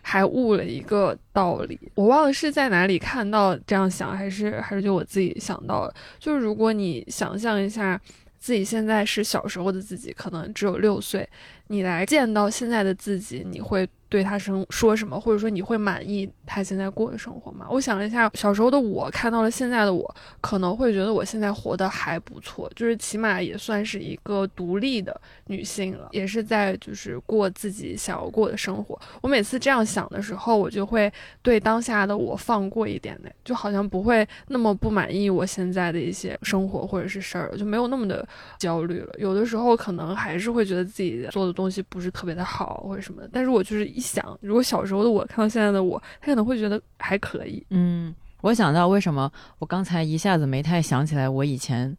[0.00, 8.00] 还悟了一个道理，我忘了是在哪里看到这样想，还是还是就我自己想到了，就是如果你想象一下。
[8.40, 11.28] 自己现在是小时候的自己，可能只有六岁。
[11.70, 13.88] 你来见到现在的自己，你会。
[14.10, 17.64] 对他生说什么，或者说你会满意他现在过的生活吗？
[17.70, 29.00] 我想了一下，小时候的我看到了现在的我，可能会觉得我现在活得还不错，就是起码也算是一个独立的女性了，也是在就是过自己想要过的生活。
[29.22, 31.08] 我每次这样想的时候，我就会
[31.40, 39.14] 对当下的我放过一点的，就好像不会那么不满意我现在的一些生活或者是事儿，就没有那么的焦虑了。
[39.20, 43.86] 有的时候可能还是会觉得自己做的东西不是特别的好或者什么的，但是我就是。
[43.90, 47.64] 一想，如果小时候的我看到现在的我，他可能会觉得还可以。
[47.70, 51.96] 嗯，我想到为什么我刚才一下子没太想起来，我以前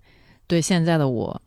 [0.47, 1.41] 对现在的我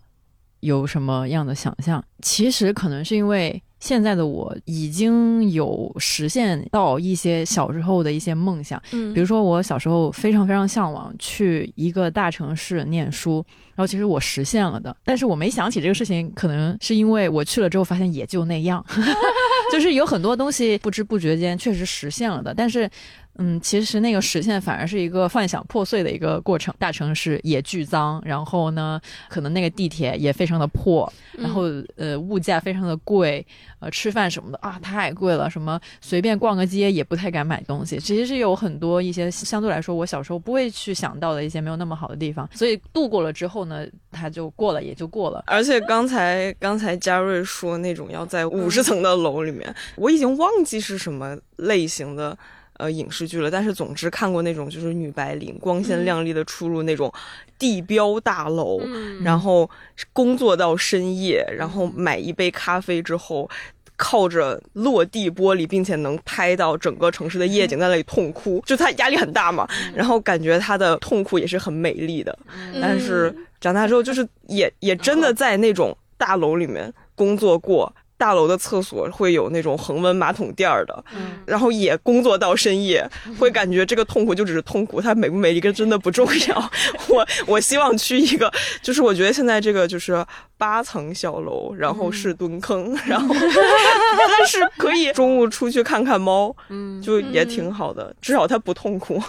[0.60, 2.04] 有什么样的想象？
[2.20, 3.62] 其实可能是因为。
[3.85, 18.82] 现在的我已经有实现到一些小时候的一些梦想，嗯，比如说我小时候非常非常向往去一个大城市念书，然后其实我实现了的，但是我没想起这个事情，可能是因为我去了之后发现也就那样，
[19.70, 22.91] 就是有很多东西不知不觉间确实实现了的，但是。
[23.37, 26.72] 嗯，其实那个实现反而是一个幻想破碎的一个过程。
[26.78, 31.62] 大城市也巨脏，然后呢，可能那个地铁也非常的破，然后
[31.97, 33.45] 呃，物价非常的贵，
[33.80, 37.99] 呃，吃饭什么的啊太贵了，什么随便逛个街也不太敢买东西。
[37.99, 45.43] 其实是有很多一些相对来说我小时候不会去想到的一些没有那么好的地方，所以度过了之后呢，它就过了也就过了。
[45.47, 52.37] 而且刚才刚才嘉瑞说那种要在五十层的楼里面，我已经忘记是什么类型的。
[52.78, 57.12] 呃，影视剧了，但是总之看过那种就是女白领光鲜亮丽的出入那种
[57.56, 58.80] 地标大楼，
[59.22, 59.70] 然后
[60.12, 63.48] 工作到深夜，然后买一杯咖啡之后，
[63.96, 72.36] 靠着落地玻璃，并且能拍到整个城市的夜景，在那里痛哭，就他压力很大嘛，然后感觉他的痛苦也是很美丽的，
[72.82, 77.94] 但是长大之后就是也也真的在那种大楼里面工作过。
[78.16, 81.04] 大楼的厕所会有那种恒温马桶垫儿的，
[81.44, 83.08] 然后也工作到深夜，
[83.38, 86.70] 会感觉这个痛苦就只是痛苦，它美不美丽跟真的不重要。
[87.10, 88.50] 我我希望去一个，
[88.80, 90.24] 就是我觉得现在这个就是
[90.56, 99.20] 八层小楼，然后是蹲坑， 然后但是可以中午出去看看猫，嗯，就也挺好的，至少它不痛苦。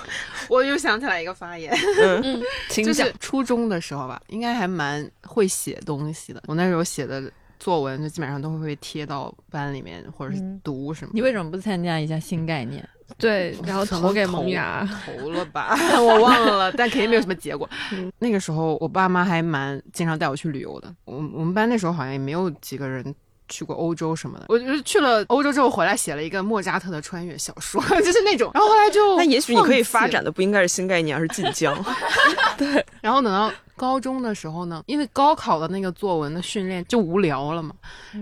[0.48, 6.42] 我又想起来一个发言，嗯，就是初中的时候吧，应该还蛮会写东西的。
[6.46, 7.22] 我那时候写的。
[7.60, 11.12] 作文就基本上都会被贴到班里面，或者是读什么。
[11.14, 12.88] 你为什么不参加一下新概念？
[13.20, 17.70] 对，然后投给萌芽，投了吧， 我忘了，但肯定没有什么结果。
[18.18, 20.92] 那个时候我爸妈还蛮经常带我去旅游的。
[21.06, 23.14] 我我们班那时候好像也没有几个人
[23.48, 24.46] 去过欧洲什么的。
[24.50, 28.50] 我就是去了欧洲之后回来写了一个莫扎特的穿越小说，就是那种。
[28.56, 31.76] 然后后来就那也许你可以发展的不应该是新概念，而是晋江。
[32.58, 33.52] 对，然后等到。
[33.76, 37.76] 高中的时候呢，因为高考的那个作文的训练就无聊了嘛，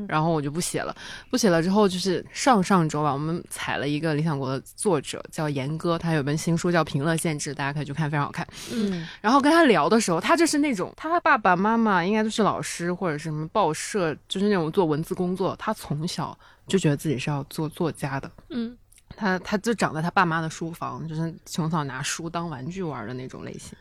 [0.07, 0.95] 然后我就不写了。
[1.29, 8.47] 不写了之后，就是上上周吧，我们采了一个理想国的作者叫严歌，他有本新书叫《平乐限制》，大家可以去看，非常好看。
[8.71, 15.55] 嗯，然后跟他聊的时候，他就是那种他爸爸妈妈应该都是老师或者是什么报社，就是那种做文字工作。
[15.57, 16.37] 他从小
[16.67, 18.31] 就觉得自己是要做作家的。
[18.49, 18.75] 嗯，
[19.15, 23.77] 他他就长在他爸妈的书房，就是从小拿书当玩具玩的那种类型。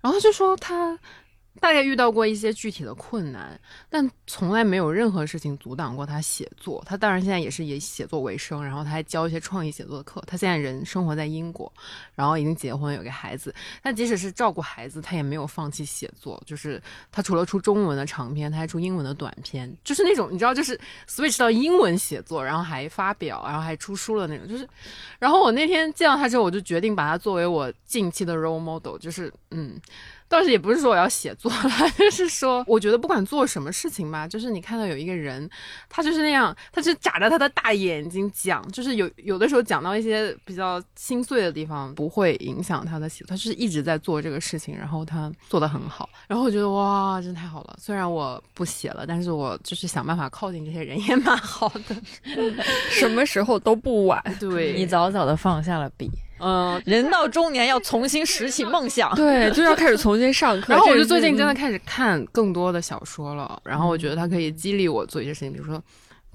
[0.00, 0.98] 然后就说他。
[1.60, 6.82] 大概遇到过一些具体的困难，但从来没有任何事情阻挡过他写作。
[6.86, 10.22] 他当然现在也是以写作为生，然后他还教一些创意写作的课。
[10.26, 11.72] 他现在人生活在英国，
[12.14, 13.54] 然后已经结婚有个孩子。
[13.82, 16.40] 但即使是照顾孩子，他也没有放弃写作。
[16.46, 16.80] 就是
[17.10, 20.78] 他除了出中文的长篇，他还出英文的短篇，就是那种你知道，就是
[21.08, 24.46] switch 到英文写作，然后还发表，然后还出书了那种。
[24.46, 24.68] 就是，
[25.18, 29.80] 然后我那天见到他之后，我就决定把他作为我近期的 role model，就是嗯。
[30.28, 35.48] 倒是也不是说我要写作了，就是说，我觉得不管做什么事情吧，就是你看到有一个人，
[35.88, 47.76] 他就是那样，他就眨着他的大眼睛讲，就是有有的时候讲到一些比较心碎的地方，不会影响他的写作，他就是一直在做这个事情，然后他做的很好，然后我觉得哇，真太好了。
[47.80, 51.96] 虽然我不写了，但是我就是想办法靠近这些人也蛮好的，
[52.90, 54.22] 什么时候都不晚。
[54.40, 56.10] 对你早早的放下了笔。
[56.38, 60.72] 嗯，人到中年要重新拾起梦想，对，就要开始重新上课。
[60.72, 65.82] 然后我就最近真的开始看更多的小说了，然后我觉得它可以激励我做一些事情，比如说。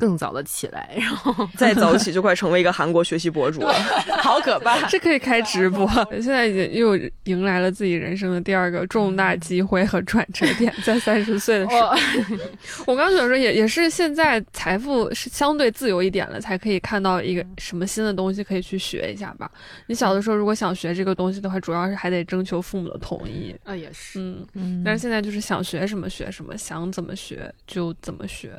[0.02, 3.72] 更早的起来， 然后 再早起就快成为一个韩国学习博主了，
[4.24, 4.82] 好可怕！
[4.90, 5.88] 这可以开直播。
[6.10, 11.94] 现在已经又迎来了自己人生的第二个重大机会和转折点，在三十岁的时候。
[12.88, 19.52] 我刚想说，也也是现在财富是相对自由一点了，才可以看到一个什么新的东西可以去学一下吧。
[19.86, 23.56] 你小的时候如果想学这个东西的话，主要是还得征求父母的同意。
[23.64, 24.82] 啊，也是，嗯嗯。
[24.84, 28.52] 但是现在就是想学什么学什么，想怎么学就怎么学。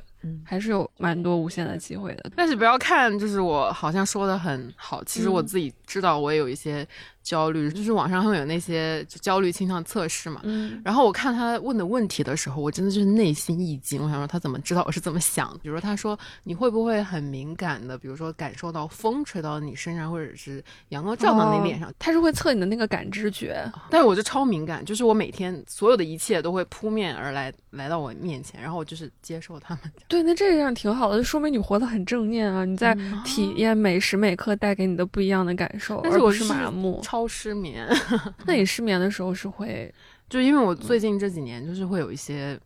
[0.44, 6.86] 还是有蛮多无限的机会的，但是不要看，就是我好像说的很好，其实我自己知道我也有一些
[7.22, 10.40] 焦虑，就是网上会有那些焦虑倾向测试嘛。
[10.44, 14.02] 嗯，然后我看他问的问题的时候，我真的就是内心一惊。
[14.02, 15.58] 我想说他怎么知道我是怎么想的？
[15.58, 23.64] 比如说他说你会不会很敏感的，比如说感受到风吹到你身上，或者是阳光照到你脸上，他是会测你的那个感知觉。
[23.88, 29.92] 但是我就超敏感，就是我每天所有的一切都会扑面而来来到我面前，然后我就是接受他们。
[30.08, 32.64] 对，那这样挺好的，就说明你活得很正念啊！
[32.64, 37.00] 你在体验每时每刻带给你的不一样的感受，但是我是麻木。
[37.12, 37.86] 超失眠，
[38.46, 39.94] 那你失眠的时候是会，
[40.30, 42.58] 就因为我最近这几年就是会有一些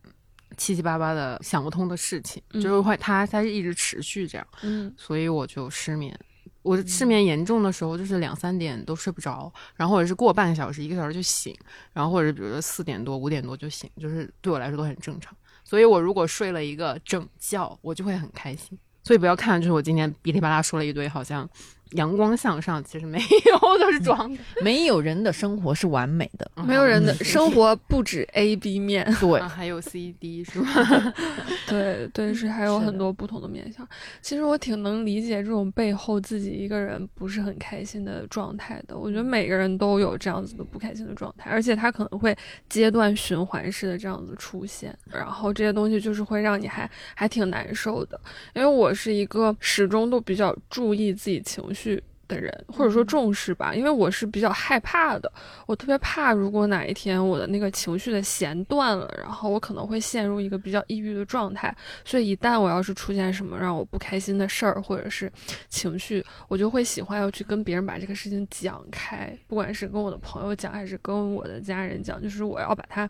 [0.57, 6.17] 七七八八的想不通的事情，就是会它它是一直持续这样，嗯，所以我就失眠。
[6.63, 11.53] 我失眠严重的时候就是两三点都睡不着，然后或者是过半个小时一个小时就醒，
[11.93, 15.37] 然后或者比如说四点多五点多就醒，就是对我来说都很正常。
[15.65, 18.79] 所以我如果睡了一个整觉，我就会很开心。
[19.03, 21.51] 所以不要看，就是我今天噼里啪啦说了一堆，好像。
[21.93, 24.41] 阳光向上，其实没有，都是装的。
[24.61, 31.15] 没有人的生活是完美的， 没有人的生活不止 A、B 面， 对，还有 C、D 是吧？
[31.69, 33.87] 对对，是还有很多不同的面相。
[34.21, 38.99] 其实我挺能理解这种背后自己一个人不是很开心的状态的。
[38.99, 42.37] 我觉得每个人都有这样子的不开心的状态，而且他可能会
[42.69, 48.21] 阶段循环式的这样子出现，然后这些东西就是会让你还还挺难受的。
[48.55, 51.76] 因为我是一个始终都比较注意自己情绪。
[51.77, 55.31] 去的人，或者说重视吧，因为我是比较害怕的，
[55.67, 61.73] 我特别怕，如果哪一天我的那个情绪的弦断了，然后我可能会陷入一个比较抑郁的状态。
[62.05, 65.31] 所以一旦我要是出现什么让我不开心的事儿，或者是
[65.69, 73.09] 情绪，我就会喜欢要去跟别人把这个事情讲开，不管是跟我的朋友讲，还是跟我的家人讲，就是我要把它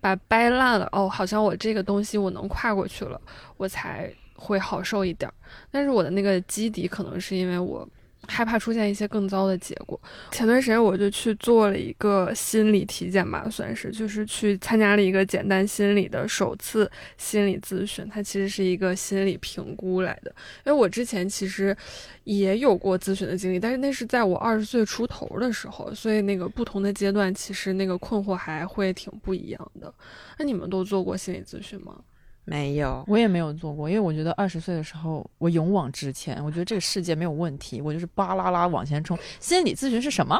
[0.00, 0.88] 把掰烂了。
[0.92, 3.20] 哦，好像我这个东西我能跨过去了，
[3.58, 5.30] 我才会好受一点。
[5.70, 7.86] 但是我的那个基底可能是因为我。
[8.28, 10.00] 害怕出现一些更糟的结果。
[10.30, 18.08] 前段时间我就去做了一个心理体检吧，算是就是去参加了一个简单心理的首次心理咨询。
[18.08, 20.34] 它其实是一个心理评估来的。
[20.64, 21.76] 因为我之前其实
[22.24, 29.92] 也有过咨询的经历，但是那是在我二十岁出头的时候，所以那个不同的阶段其实那个困惑还会挺不一样的。
[30.38, 31.96] 那你们都做过心理咨询吗？
[32.44, 39.18] 没有，我也没有做过，因为我觉得二十岁的时候我勇往直前，我觉得这个世界没有问题，我就是巴拉拉往前冲。
[39.40, 40.38] 心理咨询是什么？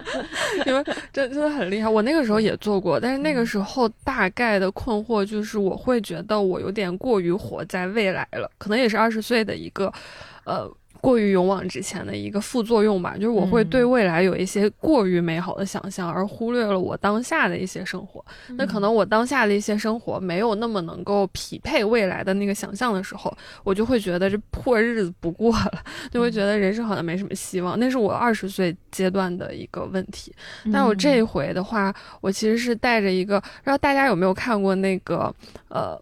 [0.66, 0.82] 因为
[1.12, 1.88] 真真的很厉害。
[1.88, 9.92] 我那个时候也做过，但是那个时候大概的困惑就是，我会觉得我有点过于活在未来了，可能也是二十岁的一个，
[10.44, 10.70] 呃。
[11.04, 18.24] 过于勇往直前的一个副作用吧，就是我会对未来有一些过于美好的想象，而忽略了我当下的一些生活。
[18.56, 23.30] 那可能我当下的一些生活没有那么能够匹配未来的那个想象的时候，
[23.64, 27.78] 我就会觉得这破日子不过了， 就会觉得人生好像没什么希望。
[27.78, 30.34] 那是我二十岁阶段的一个问题。
[30.72, 35.30] 但我这一回的话，我其实是带着一个，不知道大家有没有看过那个，
[35.68, 36.00] 呃。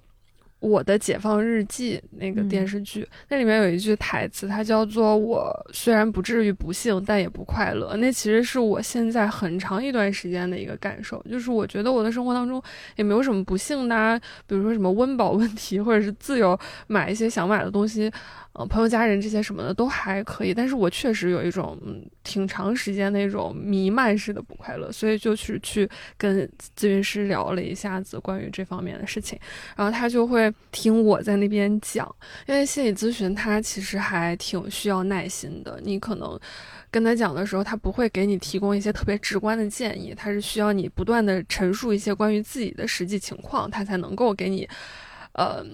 [0.62, 7.96] 我的解放日记那个电视剧，那里面有一句台词，它叫做“我虽然不至于不幸，但也不快乐”。
[7.98, 12.62] 那其实是我现在很长一段时间的一个感受，就是我觉得我的生活当中
[12.94, 16.56] 也没有什么不幸的，比如说什么温饱问题，或者是自由
[16.86, 18.08] 买一些想买的东西。
[18.54, 25.88] 呃，朋友、家人这些什么的都还可以，但是我确实有一种嗯挺长时间那种弥漫式的不快乐，所以就去去
[26.18, 26.46] 跟
[26.76, 29.38] 咨询师聊了一下子关于这方面的事情，
[29.74, 32.14] 然后他就会听我在那边讲，
[32.46, 36.38] 因为心理咨询他其实还挺需要耐心的，你可能
[36.90, 44.68] 跟他讲的时候，他不会给你提供一些特别直观的建议，他是需要你不断的陈述一些关于自己的实际情况，他才能够给你，
[45.32, 45.64] 呃。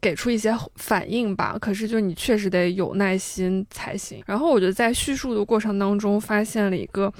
[0.00, 4.22] 给出一些反应吧，可是就你确实得有耐心才行。
[4.26, 7.12] 然后我就在叙述的过程当中发现了一个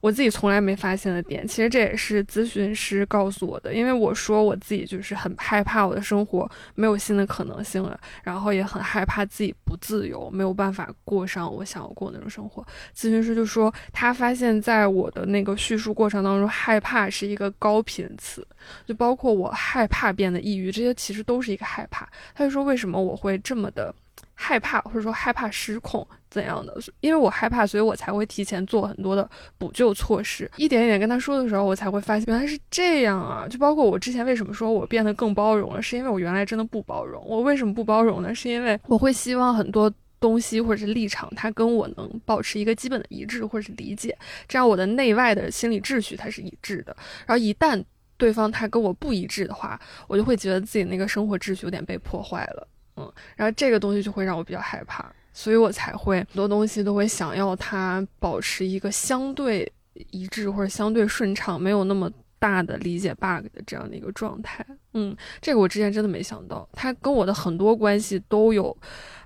[0.00, 3.72] 我自己从来没发现的点，其实这也是咨询师告诉我的。
[3.72, 12.66] 因为我说我自己就是很害怕我的生活没有新的可能性了，然后也很害怕自己不自由，没有办法过上我想要过那种生活。
[12.96, 18.44] 咨询师就说他发现在我的那个叙述过程当中，害怕是一个高频词，
[18.84, 22.08] 就包括我害怕变得抑郁，这些其实都是一个害怕。
[22.34, 23.94] 他就说：“为什么我会这么的
[24.34, 26.76] 害怕，或者说害怕失控怎样的？
[27.00, 30.50] 因为我害怕，所以我才会提前做很多的补救措施。
[30.56, 33.46] 一点一点跟他说的时候，我才会发现原来是这样啊！
[33.48, 37.24] 就包括我之前为什么说我变得更包容了，是因为我原来真的不包容。
[37.26, 38.34] 我为什么不包容呢？
[38.34, 44.16] 是因为我会希望很多东西或者是立场，它跟我能保持一个基本的一致或者是理解，
[44.48, 46.96] 这样我的内外的心理秩序它是一致的。
[47.26, 47.82] 然后一旦……
[48.24, 52.66] 对方他跟我不一致的话，我就会觉得自己那个生活秩序有点被破坏了，
[52.96, 55.04] 嗯，然后这个东西就会让我比较害怕，
[55.34, 59.70] 所以我才会很多东西都会想要它保持一个相对
[60.10, 64.64] 一致或者相对顺畅，没有那么大的理解 bug 的这样的一个状态。
[64.94, 68.76] 嗯，这个我之前真的没想到，他跟我的很多关系都有。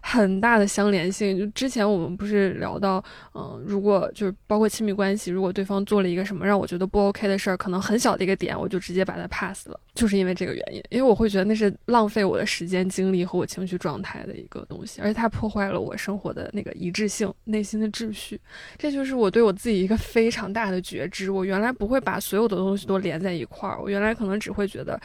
[0.00, 3.02] 很大的相连性，就之前我们不是聊到，
[3.34, 18.40] 嗯，如果就是包括亲密关系，如果对方做了一个什么让我觉得不 OK 的事儿，可能很小的一个点，我就直接把它 pass 了，就是因为这个原因，因为我会觉得那是浪费我的时间、精力和我情绪状态的一个东西，而且它破坏了我生活的那个一致性、内心的秩序。
[18.78, 21.30] 这就是我对我自己一个非常大的觉知。
[21.30, 24.98] 我原来不会把所有的东西都连在一块儿，我原来可能只会觉得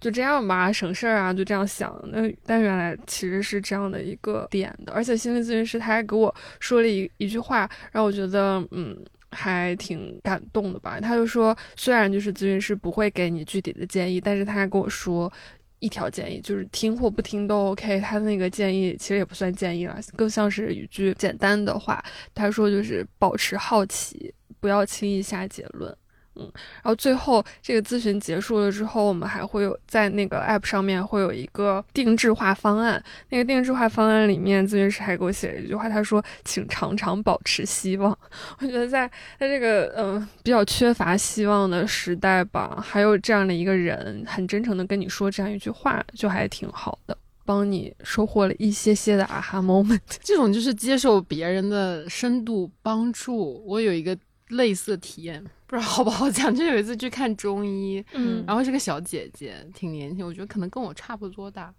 [0.00, 1.98] 就这样吧，省事儿啊，就这样想。
[2.12, 4.46] 那但原来其实是这样的一个。
[4.50, 8.96] 点的，而且心理咨询师他还给我说了一一句话，让我觉得嗯
[9.30, 10.98] 还挺感动的吧。
[11.00, 15.32] 他就说，虽然就是咨询师不会给你具体的建议，但是他还跟我说
[15.78, 18.00] 一条建议，就是听或不听都 OK。
[18.00, 22.04] 他那个建议其实也不算建议了，更像是一句简单的话。
[22.34, 25.96] 他说就是保持好奇，不要轻易下结论。
[26.36, 33.02] 嗯，然后最后这个咨询结束了之后，我们还会有在那个 app 上面会有一个定制化方案。
[33.30, 38.16] 那个定制化方案里面，咨询师还给我写了一句话，他说：“请常常保持希望。”
[38.60, 39.08] 我觉得在
[39.38, 49.98] 在这个嗯比较缺乏希望的时代吧，还有这样的一个人很真诚的跟你说这样一句话，就还挺好的，帮你收获了一些些的啊哈 moment。
[50.22, 53.62] 这种就是接受别人的深度帮助。
[53.66, 54.16] 我有一个
[54.48, 55.44] 类似体验。
[55.70, 61.72] 不知道好不好讲，就有一次去看中医，嗯，然后是个小姐姐，挺年轻，我觉得可能跟我差不多大。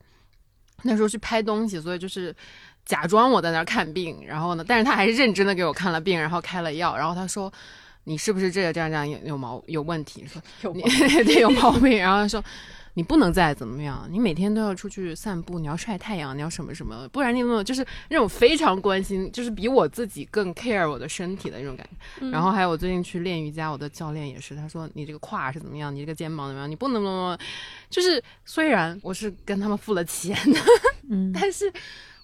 [0.83, 2.33] 那时候去拍东西，所以就是
[2.85, 7.51] 假装我在那儿看病，然后呢，但是她还是认真的给我看了病，然后开了药，然后她说
[8.05, 10.25] 你是不是这个这样这样有有毛有问题？
[10.25, 10.73] 说有
[11.25, 12.41] 对有毛病，然后说。
[12.93, 22.29] 你不能再怎么样，你每天都要出去散步，你要晒太阳，你要什么什么，不然你怎么就是那种非常关心，就是比我自己更 care 我的身体的那种感觉。
[22.29, 27.37] 然后还有我最近去练瑜伽，我的教练也是，他说你这个胯是怎么样，你这个肩膀怎么样，你不能怎么，
[27.89, 30.59] 就是虽然我是跟他们付了钱的，
[31.09, 31.71] 嗯， 但是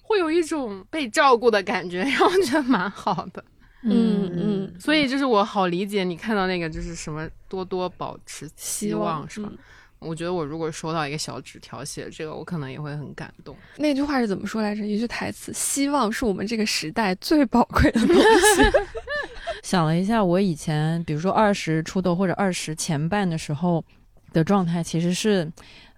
[0.02, 3.44] 会有一种被照顾的感觉，让我觉得蛮好的。
[3.82, 9.52] 嗯嗯，所以就是我好理解你看到那个就是什么多多保持希望是吧？
[10.00, 13.56] 我觉得我如果收到一个小纸条写这个，我可能也会很感动。
[13.76, 14.86] 那句话是怎么说来着？
[14.86, 18.62] 一句台词：“希望是我们这个时代最宝贵的东西。
[19.62, 23.84] ”想了一下，我以前比如说二十出头或者二十前半的时候
[24.32, 25.50] 的状态，其实是。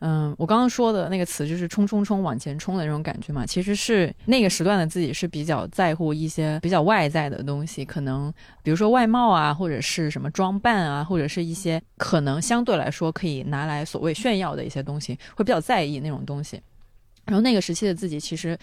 [0.02, 16.58] 嗯，我刚刚说的那个词就是冲冲冲往前冲的那种感觉嘛，其实是那个时段的自己是比较在乎一些比较外在的东西，可能比如说外貌啊，或者是什么装扮啊，或者是一些可能相对来说可以拿来所谓炫耀的一些东西，会比较在意那种东西。
[17.26, 18.58] 然后那个时期的自己其实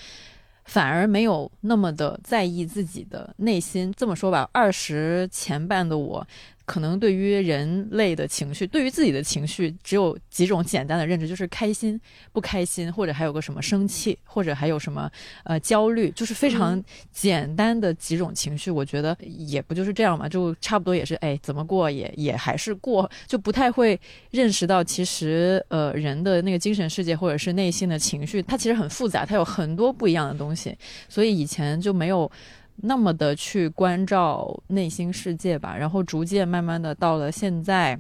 [0.66, 3.94] 反而没有那么的在意自己的内心。
[3.96, 6.28] 这么说吧，二十前半的我。
[6.68, 12.00] 可能对于人类的情绪，对于自己的情绪，只有几种简单的认知，就是开心、
[12.34, 15.10] 不开心，或者还有个什么生气，或者还有什么
[15.46, 18.70] 呃焦虑，就是非常简单的几种情绪。
[18.70, 23.98] 我觉得也不就是这样嘛，就差不多也是哎，怎么过也也还是过，就不太会
[24.32, 32.30] 认识到其实呃人的那个精神世界或者是内心的情绪，它其实很复杂，它有很多不一样的东西，所以以前就没有。
[32.78, 38.00] 那么的去关照内心世界吧，然后逐渐慢慢的到了现在，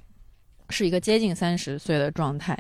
[0.70, 2.58] 是一个接近三十岁的状态，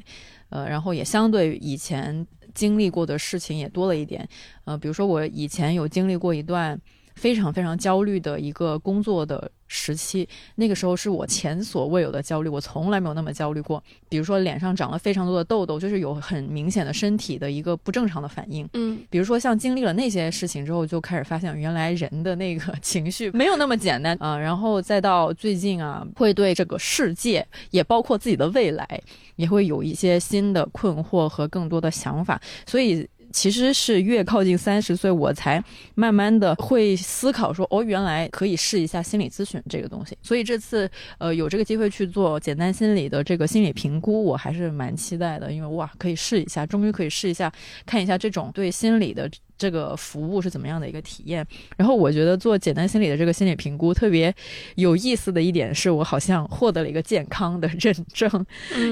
[0.49, 4.27] 呃，然后也相对以前经历过的事情也多了一点，
[4.65, 6.79] 呃，比如说我以前有经历过一段
[7.17, 9.51] 非常非常焦虑的一个工作的。
[9.69, 13.83] 时期，那个时候是我前所未有的焦虑，我从来没有那么焦虑过。
[14.07, 18.65] 比如说脸上长了非常多的痘痘，就是有很明显的身体的一个不正常的反应。
[18.75, 24.37] 嗯，比如说像经历了那些事情之后，就开始发现原来人的那个 情绪没有那么简单啊。
[24.37, 28.87] 然后再到最近啊，会对这个世界，也包括自己的未来，
[29.35, 32.41] 也会有一些新的困惑和更多的想法。
[32.65, 33.05] 所以。
[33.37, 35.63] 其实是越靠近三十岁，我才
[35.93, 40.17] 慢慢的会思考说，哦，原来可以试一下心理咨询这个东西。
[40.23, 47.53] 所以这次，呃，有这个机会去做简单心理的这个心理评估，我还是蛮期待的，因为哇，可以试一下，终于可以试一下，
[47.85, 49.29] 看一下这种对心理的。
[49.57, 51.45] 这个服务是怎么样的一个体验？
[51.75, 54.33] 然后我觉得做简单心理的这个心理评估特别
[54.75, 58.45] 有意思的一点是，我好像获得了一个健康的认证。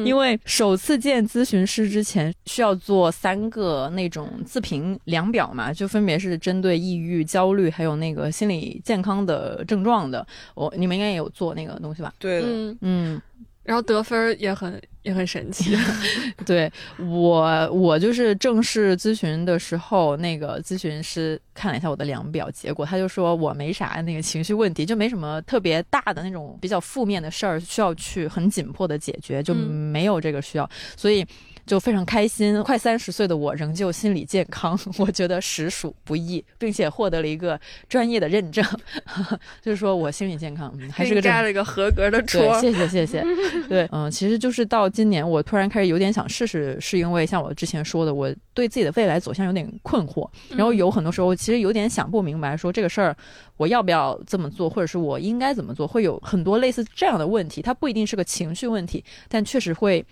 [0.06, 10.26] 因为首次见咨询师之前需要做三个那种自评量表嘛，就分别是针对抑郁、焦虑还有那个心理健康的症状的。
[10.56, 12.14] 我你们应该也有做那个东西吧？
[12.18, 12.48] 对的，
[12.82, 13.22] 嗯，
[13.66, 14.82] 然后得分也很。
[15.06, 15.78] 也很神奇。
[16.48, 31.24] 对我，我就是正式咨询的时候，那个咨询师看了一下我的量表结果，他就说我没啥那个情绪问题，就没什么特别大的那种比较负面的事儿需要去很紧迫的解决，就没有这个需要，所以。
[31.66, 37.60] 就非常开心，快三十岁的我仍旧心理健康， 我觉得实属不易，并且获得了一个
[37.90, 38.64] 专业的认证，
[39.62, 42.60] 就是说我心理健康，还是个加了一个合格的戳。
[42.62, 43.24] 谢谢谢谢。
[43.68, 53.16] 对，嗯，其实就是到今年，我突然开始有点想试试，是因为像我之前说的，我对自己的未来走向有点困惑，然后有很多时候其实有点想不明白，说这个事儿
[53.58, 57.62] 我要不要这么做，或者是我应该怎么做，会有很多类似这样的问题。
[57.62, 60.06] 它不一定是个情绪问题，但确实会。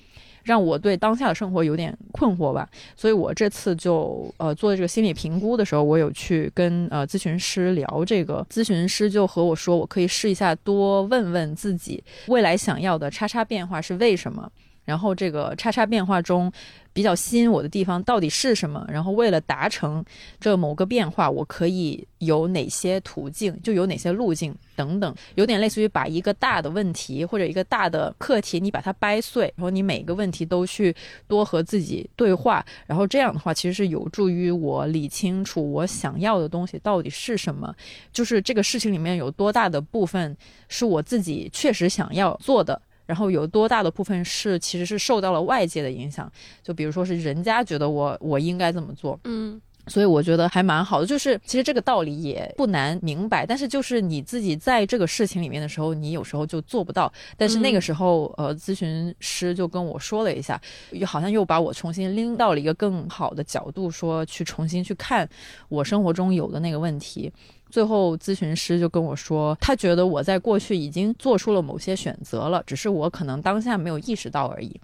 [0.44, 14.50] 让我对当下的生活有点困惑吧，所以我这次就呃做这个心理评估的时候，我有去跟呃咨询师聊这个，咨询师就和我说，我可以试一下多问问自己未来想要的叉叉变化是为什么。
[14.86, 16.52] 然后这个叉叉变化中，
[16.94, 18.86] 比较吸引我的地方到底是什么？
[18.88, 20.06] 然后为了达成
[20.40, 23.60] 这某个变化，我可以有哪些途径？
[23.64, 30.96] 就有哪些路径等等，有点类似于把一个大的问题或者一个大的课题，你把它掰碎，然后你每个问题都去
[31.28, 37.76] 多和自己对话，然后这样的话，其实是有助于我理清楚我想要的东西到底是什么，
[38.12, 40.38] 就是这个事情里面有多大的部分
[40.70, 42.80] 是我自己确实想要做的。
[43.14, 46.32] 然后有多大的部分是其实是受到了外界的影响，
[46.64, 51.06] 就比如说是人家觉得我我应该怎么做，嗯，所以我觉得还蛮好的。
[51.06, 57.12] 就是其实这个道理也不难明白，但是就是你自己在这个事情里面的时候，你有时候就做不到。
[57.38, 60.60] 但是那个时候，呃，咨询师就跟我说了一下，
[60.92, 65.28] 又好像又把我重新拎到了一个更好的角度，说去重新去看
[65.70, 67.32] 我生活中有的那个问题。
[67.70, 74.80] 最后，咨询师就跟我说，他觉得我在过去已经做出了某些选择了，只是我可能当下没有意识到而已。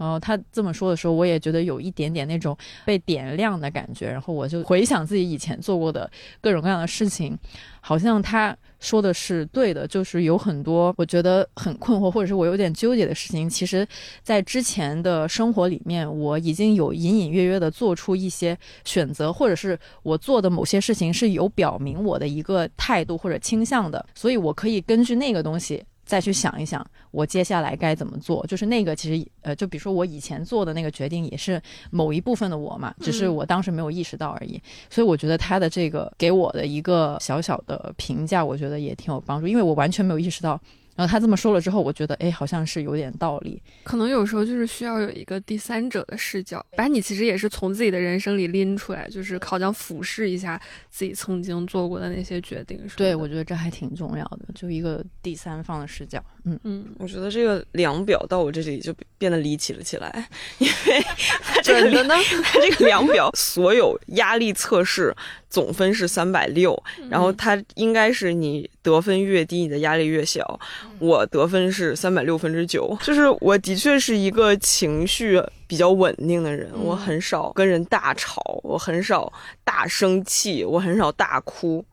[0.00, 4.10] 然后他这么说的时候，我也觉得有一点点那种被点亮的感觉。
[4.10, 7.38] 然后我就回想自己以前做过的各种各样的事情，
[7.82, 13.86] 好像他说的是对的，就是有很多我觉得很困惑，或者是我有点纠结的事情，其实，
[14.22, 25.84] 在之前的生活里面，我已经有隐隐约约的做出一些选择，或者是我做的某些事情是有表明我的一个态度或者倾向的，所以我可以根据那个东西。
[26.10, 28.44] 再去想一想，我接下来该怎么做？
[28.48, 34.60] 就是那个，其实呃，就比如说我以前做的那个决定，也是某一部分的我嘛，只是我当时没有意识到而已。
[34.90, 40.60] 所以我觉得他的这个给我的一个小小的评价，我觉得也挺有帮助，因为我完全没有意识到。
[41.00, 43.58] 然后他这么说了之后，我觉得哎，好像是有点道理。
[43.84, 52.78] 可能有时候就是需要有一个第三者的视角，把你其实也是从自己的人生里拎出来，就是好像俯视一下自己曾经做过的那些决定。
[52.98, 56.22] 对，我觉得这还挺重要的，就一个第三方的视角。
[56.44, 60.28] 嗯嗯，我觉得这个量表到我这里就变得离奇了起来，
[60.58, 61.00] 因为
[61.42, 65.16] 它这个呢，它这个量表所有压力测试。
[65.50, 66.80] 总分是三百六，
[67.10, 70.58] 然后它应该是你得分越低，你的压力越小。
[71.00, 79.32] 我得分是三百六分之九，就是我的确是一个情绪比较稳定的人，我很少跟人大吵，我很少
[79.64, 81.84] 大生气，我很少大哭。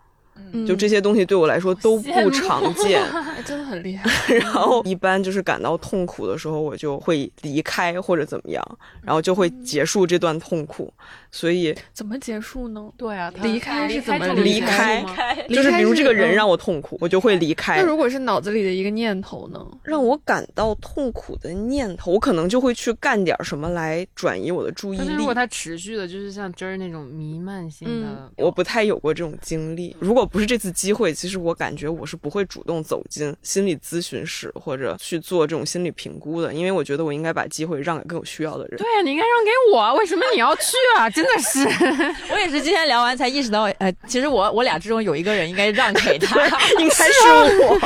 [0.68, 3.02] 就这些东西对我来说都不常见，
[3.44, 4.08] 真的很厉害。
[4.36, 8.64] 然后一般就是感到痛苦的时候，我就会离开或者怎么样，
[9.02, 10.94] 然后就会结束这段痛苦。
[11.38, 12.92] 所以怎么结束呢？
[12.98, 15.06] 对啊，离开是怎么离开？
[15.50, 17.78] 就是比如这个人让我痛苦，我就会离开。
[17.78, 19.64] 那如果是脑子里的一个念头呢？
[19.84, 25.14] 让我感到痛苦的念头，我可能就会去干点什么来转移我的注意力。
[25.16, 29.96] 如果它持续的，就是像真儿那种弥漫性的，我不太有过这种经历。
[30.00, 38.78] 如果不是这次机会，其实我感觉我是不会主动走进心理咨询室或者去做这种心理评估的，因为我觉得我应该把机会让给更有需要的人。
[38.80, 41.08] 对啊，你应该让给我，为什么你要去啊？
[41.10, 41.64] 真的是，
[42.32, 46.36] 我也是今天聊完才意识到，呃，其实我我俩之中有一个人应该让给他，
[46.80, 47.80] 应该是我。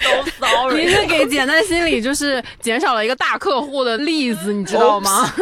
[0.00, 5.32] So sorry，你是给简单心理就是减少了一个大客户的例子，你知道吗？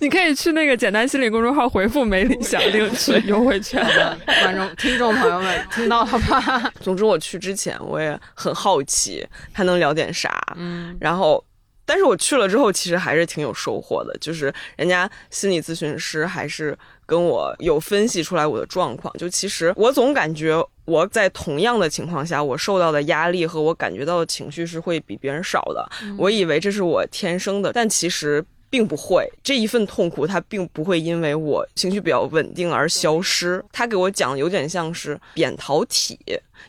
[0.00, 6.72] 你可以去那个简单心理公众号回复“没理想”领取优惠券的观众听众朋友们，听到了吧？
[6.80, 11.44] 总之我去之前我也很好奇他能聊点啥，嗯，然后。
[11.92, 14.16] 但是我去了之后，其实还是挺有收获的。
[14.18, 16.74] 就是人家心理咨询师还是
[17.04, 19.12] 跟我有分析出来我的状况。
[19.18, 25.86] 就其实我总感觉我在同样的情况下，我受到的压力和我感觉到的情绪是会比别人少的。
[26.16, 33.62] 我以为这是我天生的，但其实并不会，这一份痛苦它并不会因为我情绪比较稳定而消失。
[33.70, 36.18] 他给我讲有点像是扁桃体，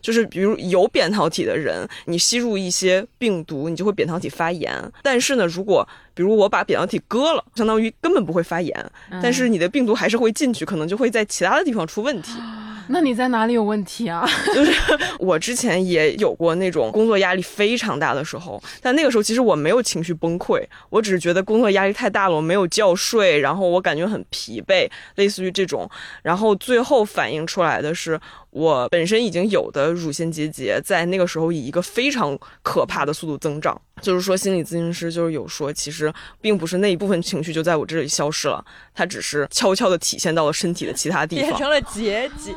[0.01, 4.91] 就是比如有扁桃体的人，你吸入一些病毒，你就会扁桃体发炎。
[5.01, 8.91] 但是呢，如果比如我把扁桃体割了，相当于根本不会发炎，
[9.21, 12.33] 但是你的病毒还是会进去，可能就会在其他的地方出问题。
[12.89, 14.27] 那你在哪里有问题啊？
[14.53, 14.73] 就是
[15.19, 25.89] 我之前也有过那种工作压力非常大的时候，但那个时候其实我没有情绪崩溃，我只是觉得工作压力太大了，我没有觉睡，然后我感觉很疲惫，类似于这种，
[26.21, 28.19] 然后最后反映出来的是。
[28.53, 33.81] 我本身已经有的乳腺结节，在那个时候以一个非常可怕的速度增长。
[34.03, 42.53] 就是说，心理咨询师就是有说，其实并不是那一部分情绪就在我这里消失了，它只是悄悄的体现到了身体的其他地方，变成了结节。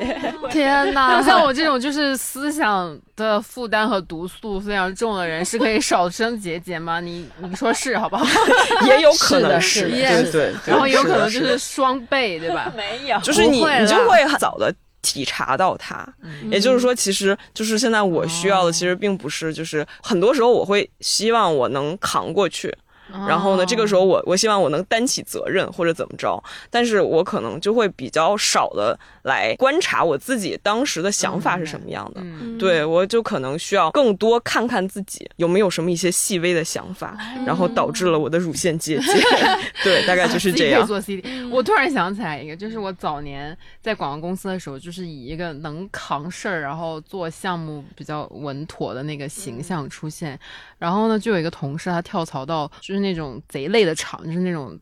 [0.51, 1.23] 天哪！
[1.23, 7.01] 像我这种就是思想的负担和毒素非常重的人，是可以少生结节吗？
[7.01, 8.27] 你你说是好不好？
[8.87, 10.53] 也有可能是，对对。
[10.67, 12.73] 然后有可能就是双倍，对吧？
[12.77, 14.75] 没有，就是你你就会早的。
[15.07, 16.05] 体察到它，
[16.51, 22.77] 也就是说，其实就是现在我需要的，其实并不是，就是很多时候我会希望我能扛过去。
[23.11, 32.23] 然后呢，这个时候我我希望我能担起责任或者怎么着，但是我可能就会比较少的来观察我自己当时的想法是什么样的。
[32.59, 39.07] 对我就可能需要更多看看自己有没有什么一些细微的想法，然后导致了我的乳腺结节。
[39.85, 40.87] 对，大概 就是这样。
[40.87, 50.39] 做 CD，我突然想起来一个，就是我早年在广告公司的时候，就是以一个能扛事儿，然后做项目比较稳妥的那个形象出现。
[50.79, 54.77] 然后呢，就有一个同事，他跳槽到就是那种贼累的场，就是那种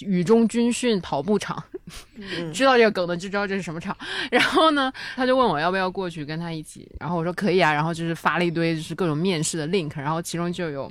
[0.00, 1.62] 雨中军训跑步场。
[2.52, 3.96] 知道这个梗的就知道这是什么场。
[4.30, 6.90] 然后呢，他就问我要不要过去跟他一起。
[6.98, 7.72] 然后我说可以啊。
[7.72, 10.90] 然后就是发了一堆就是各种面试的 link，然后其中就有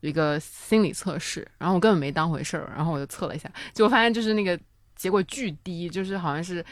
[0.00, 1.46] 一个心理测试。
[1.58, 4.58] 然后我根本没当回事儿，然后我就测了一下，结果发现就是那个
[4.96, 6.64] 结果巨低，就是好像是。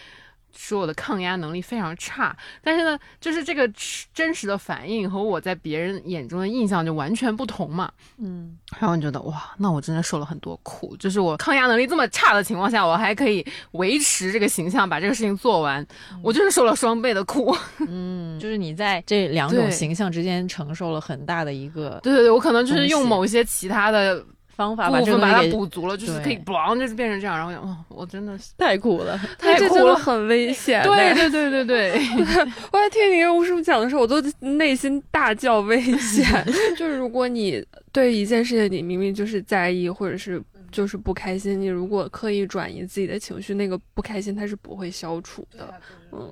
[0.57, 3.71] 说我的抗压能力非常差，但是呢，就是这个
[4.13, 7.91] 真实的反应和我在别人眼中的印象就完全不同嘛。
[8.19, 15.87] 嗯，然后你觉得哇，那我真的受了很多苦，就是我抗压能力这么差的情况下，我还可以维持这个形象，把这个事情做完，
[16.23, 17.57] 我就是受了双倍的苦。
[17.89, 22.01] 嗯，就是你在这两种形象之间承受了很大的一个。
[22.03, 24.25] 对对对，我可能就是用某些其他的。
[24.61, 27.35] 方法把它补足了，就是可以嘣，就是变成这样。
[27.35, 30.83] 然后想，哦，我真的是太苦了，太苦了，很危险。
[30.83, 31.93] 对对对对对，
[32.71, 36.27] 我在听你跟吴师傅讲的时候，我都内心大叫危险。
[36.77, 45.73] 就是如果你对一件事情，你明明就是在意，或者是就是不开心，你如果刻意转移自己的情绪，那个不开心它是不会消除的。
[46.13, 46.31] 嗯。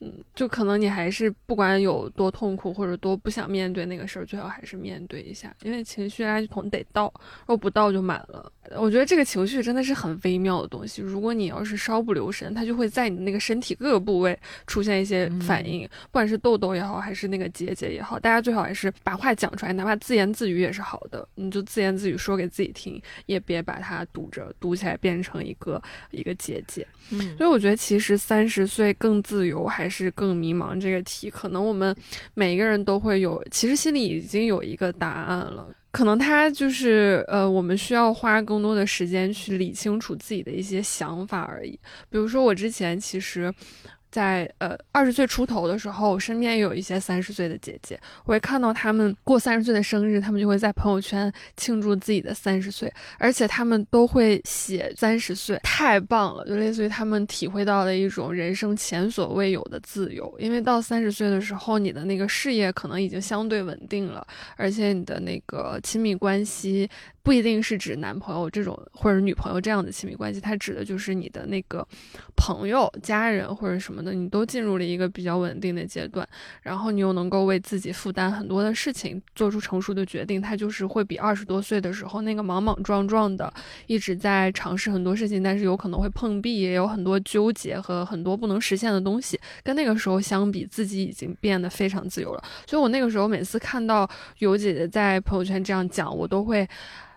[0.00, 8.52] 嗯，就可能你还是不管有多痛苦或者多不想面对那个事儿，最好还是面对一下，因为情绪垃圾桶得倒，如果不倒就满了。
[8.76, 11.00] 我觉得这个情绪真的是很微妙的东西。
[11.00, 18.20] 如果你要是稍不留神，它就会在你那个身体各个部位出现一些反应，不管是痘痘也好，还是那个结节也好。
[18.20, 21.26] 大家最好还是把话讲出来，哪怕自言自语也是好的。
[21.34, 26.86] 你就自言自语说给自己听，也别把它堵着，堵起来变成一个一个结节。
[27.10, 31.94] 嗯，所以我觉得其实三十岁更自由还是更迷茫这个题，可能我们
[32.34, 35.68] 每一个人都会有，其实心里已经有一个答案了。
[35.90, 41.70] 可能他就是呃，我们需要花更多的时间去理清楚自己的一些想法而已。
[42.10, 43.52] 比如说，我之前其实。
[44.10, 60.34] 在呃二十岁出头的时候，身边有一些三十岁的姐姐，我会看到他们过三十岁的生日，他们就会在朋友圈庆祝自己的三十岁，而且他们都会写三十岁，太棒了，就类似于他们体会到了一种人生前所未有的自由。
[60.38, 66.88] 因为到三十岁的时候，你的那个事业可能已经相对稳定了，而且你的那个亲密关系。
[67.28, 71.86] 不一定是指男朋友这种或者女朋友这样的亲密关系，它指的就是你的那个
[72.34, 76.26] 朋友、家人或者什么的，你都进入了一个比较稳定的阶段，
[76.62, 83.52] 然后你又能够为自己负担很多的事情，做出成熟的决定，它就是会比二十多岁的时候那个莽莽撞撞的，
[83.88, 92.42] 一直在尝试很多事情，但是有可能会碰壁，也有很多纠结和很多不能实现的东西，跟那个时候相比，自己已经变得非常自由了。
[92.66, 94.08] 所以我那个时候每次看到
[94.38, 96.66] 有姐姐在朋友圈这样讲，我都会。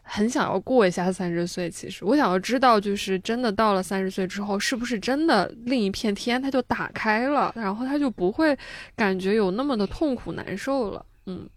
[0.03, 8.57] 很想要过一下三十岁，其实我想要知道，就是真的到了三十岁之后，是不是真的另一片天它就打开了，然后他就不会
[8.95, 11.05] 感觉有那么的痛苦难受了。
[11.27, 11.47] 嗯，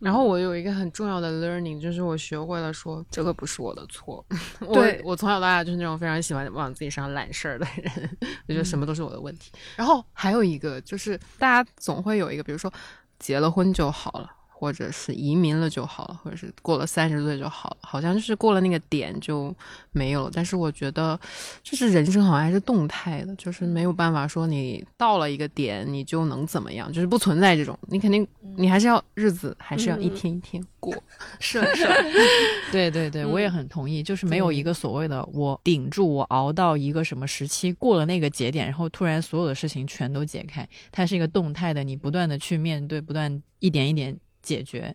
[0.00, 4.24] 然后我有一个很重要的 learning，就是我学会了说这个不是我的错。
[4.60, 8.18] 我我从小到大就是那种非常喜欢往自己身上揽事儿的人，
[8.48, 9.52] 我觉得什么都是我的问题。
[9.76, 12.72] 然后还有一个就是大家总会有一个，比如说
[13.18, 14.30] 结了婚就好了。
[14.62, 19.52] 或者是移民了就好了，或者是过了三十岁就好了，好像就是过了那个点就
[19.90, 20.30] 没有了。
[20.32, 21.18] 但是我觉得，
[21.64, 28.24] 就是人生好像还是动态的，就是没有办法说你到了一个点你就能怎么样，就是不存在这种，你肯定
[28.56, 30.94] 你还是要日子还是要一天一天过。
[31.40, 31.84] 是是，
[32.70, 44.94] 对对对，我也很同意，就是没有一个所谓的我顶住，我熬到一个什么时期过了那个节点，然后突然所有的事情全都解开，它是一个动态的，你不断的去面对，不断一点一点解决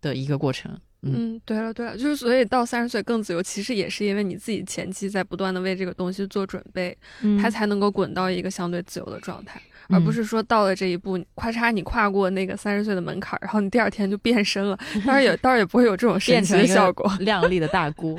[0.00, 0.78] 的一个过程。
[1.02, 6.94] 嗯，对了对了，就是所以到三十岁更自由，其实也是因为你自己前期在不断的为这个东西做准备，
[7.40, 9.58] 它才能够滚到一个相对自由的状态。
[9.88, 14.78] 而不是说到了这一步，咔嚓你跨过那个三十岁的门槛，然后你第二天就变身了。
[15.06, 17.10] 当然也 当然也不会有这种神奇的效果。
[17.20, 18.16] 靓丽的大姑，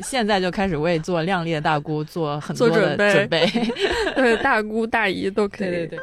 [0.00, 3.46] 现在就开始为做靓丽的大姑做很多的准备。
[4.16, 5.68] 对，大姑大姨都可以。
[5.68, 5.98] 对对对。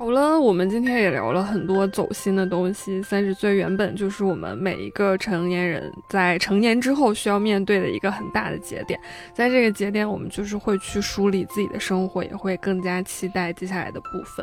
[0.00, 3.02] 好了，我们今天也聊了很多走心的东西。
[3.02, 8.98] 三十岁原本就是我们每一个成年人在成年之后需要面对的一个很大的节点，
[9.34, 14.42] 在这个节点，我们就是会去梳理自己的生活，也会更加期待接下来的部分。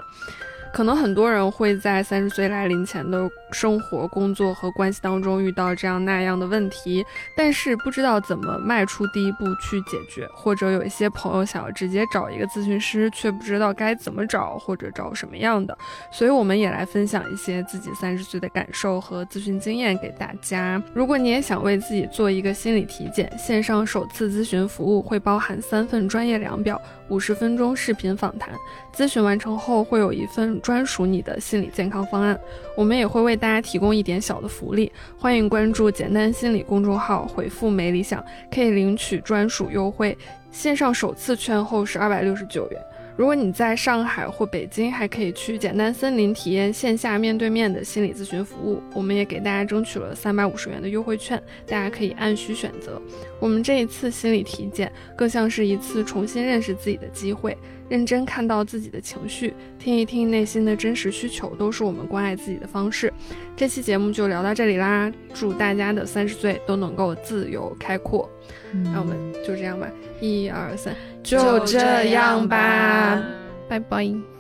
[0.73, 15.77] 可能很多人会在三十岁来临前的生活、工作和关系当中遇到这样那样的问题，但是不知道怎么迈出第一步去解决，或者有一些朋友想要直接找一个咨询师，却不知道该怎么找或者找什么样的，
[16.11, 20.81] 所以我们也来分享一些自己三十岁的感受和咨询经验给大家。
[20.94, 26.80] 如果你也想为自己做一个心理体检，线上首次咨询服务会包含三份专业量表、
[27.10, 28.53] 五十分钟视频访谈，
[28.98, 30.60] 咨询完成后会有一份。
[30.61, 32.38] 专属你的心理健康方案，
[32.76, 40.18] 我们也会为大家提供一点小的福利，欢迎关注“简单心理”公众号，回复“没理想”可以领取专属优惠，
[40.49, 42.82] 线上首次券后是二百六十九元。
[43.18, 48.80] 如果你在上海或北京，还可以去简单森林体验线下面对面的心理咨询服务。
[48.94, 53.02] 我们也给大家争取了三百五十元的优惠券，大家可以按需选择。
[53.39, 57.57] 我们这一次心理体检，更像是一次重新认识自己的机会，
[57.89, 63.11] 认真看到自己的情绪，听一听内心的真实需求，都是我们关爱自己的方式。
[63.56, 68.30] 这期节目就聊到这里啦，祝大家的三十岁都能够自由开阔。
[68.72, 69.89] 那我们就这样吧，
[70.22, 70.95] 一二三，
[71.28, 73.22] 就这样吧，
[73.68, 74.36] 拜拜。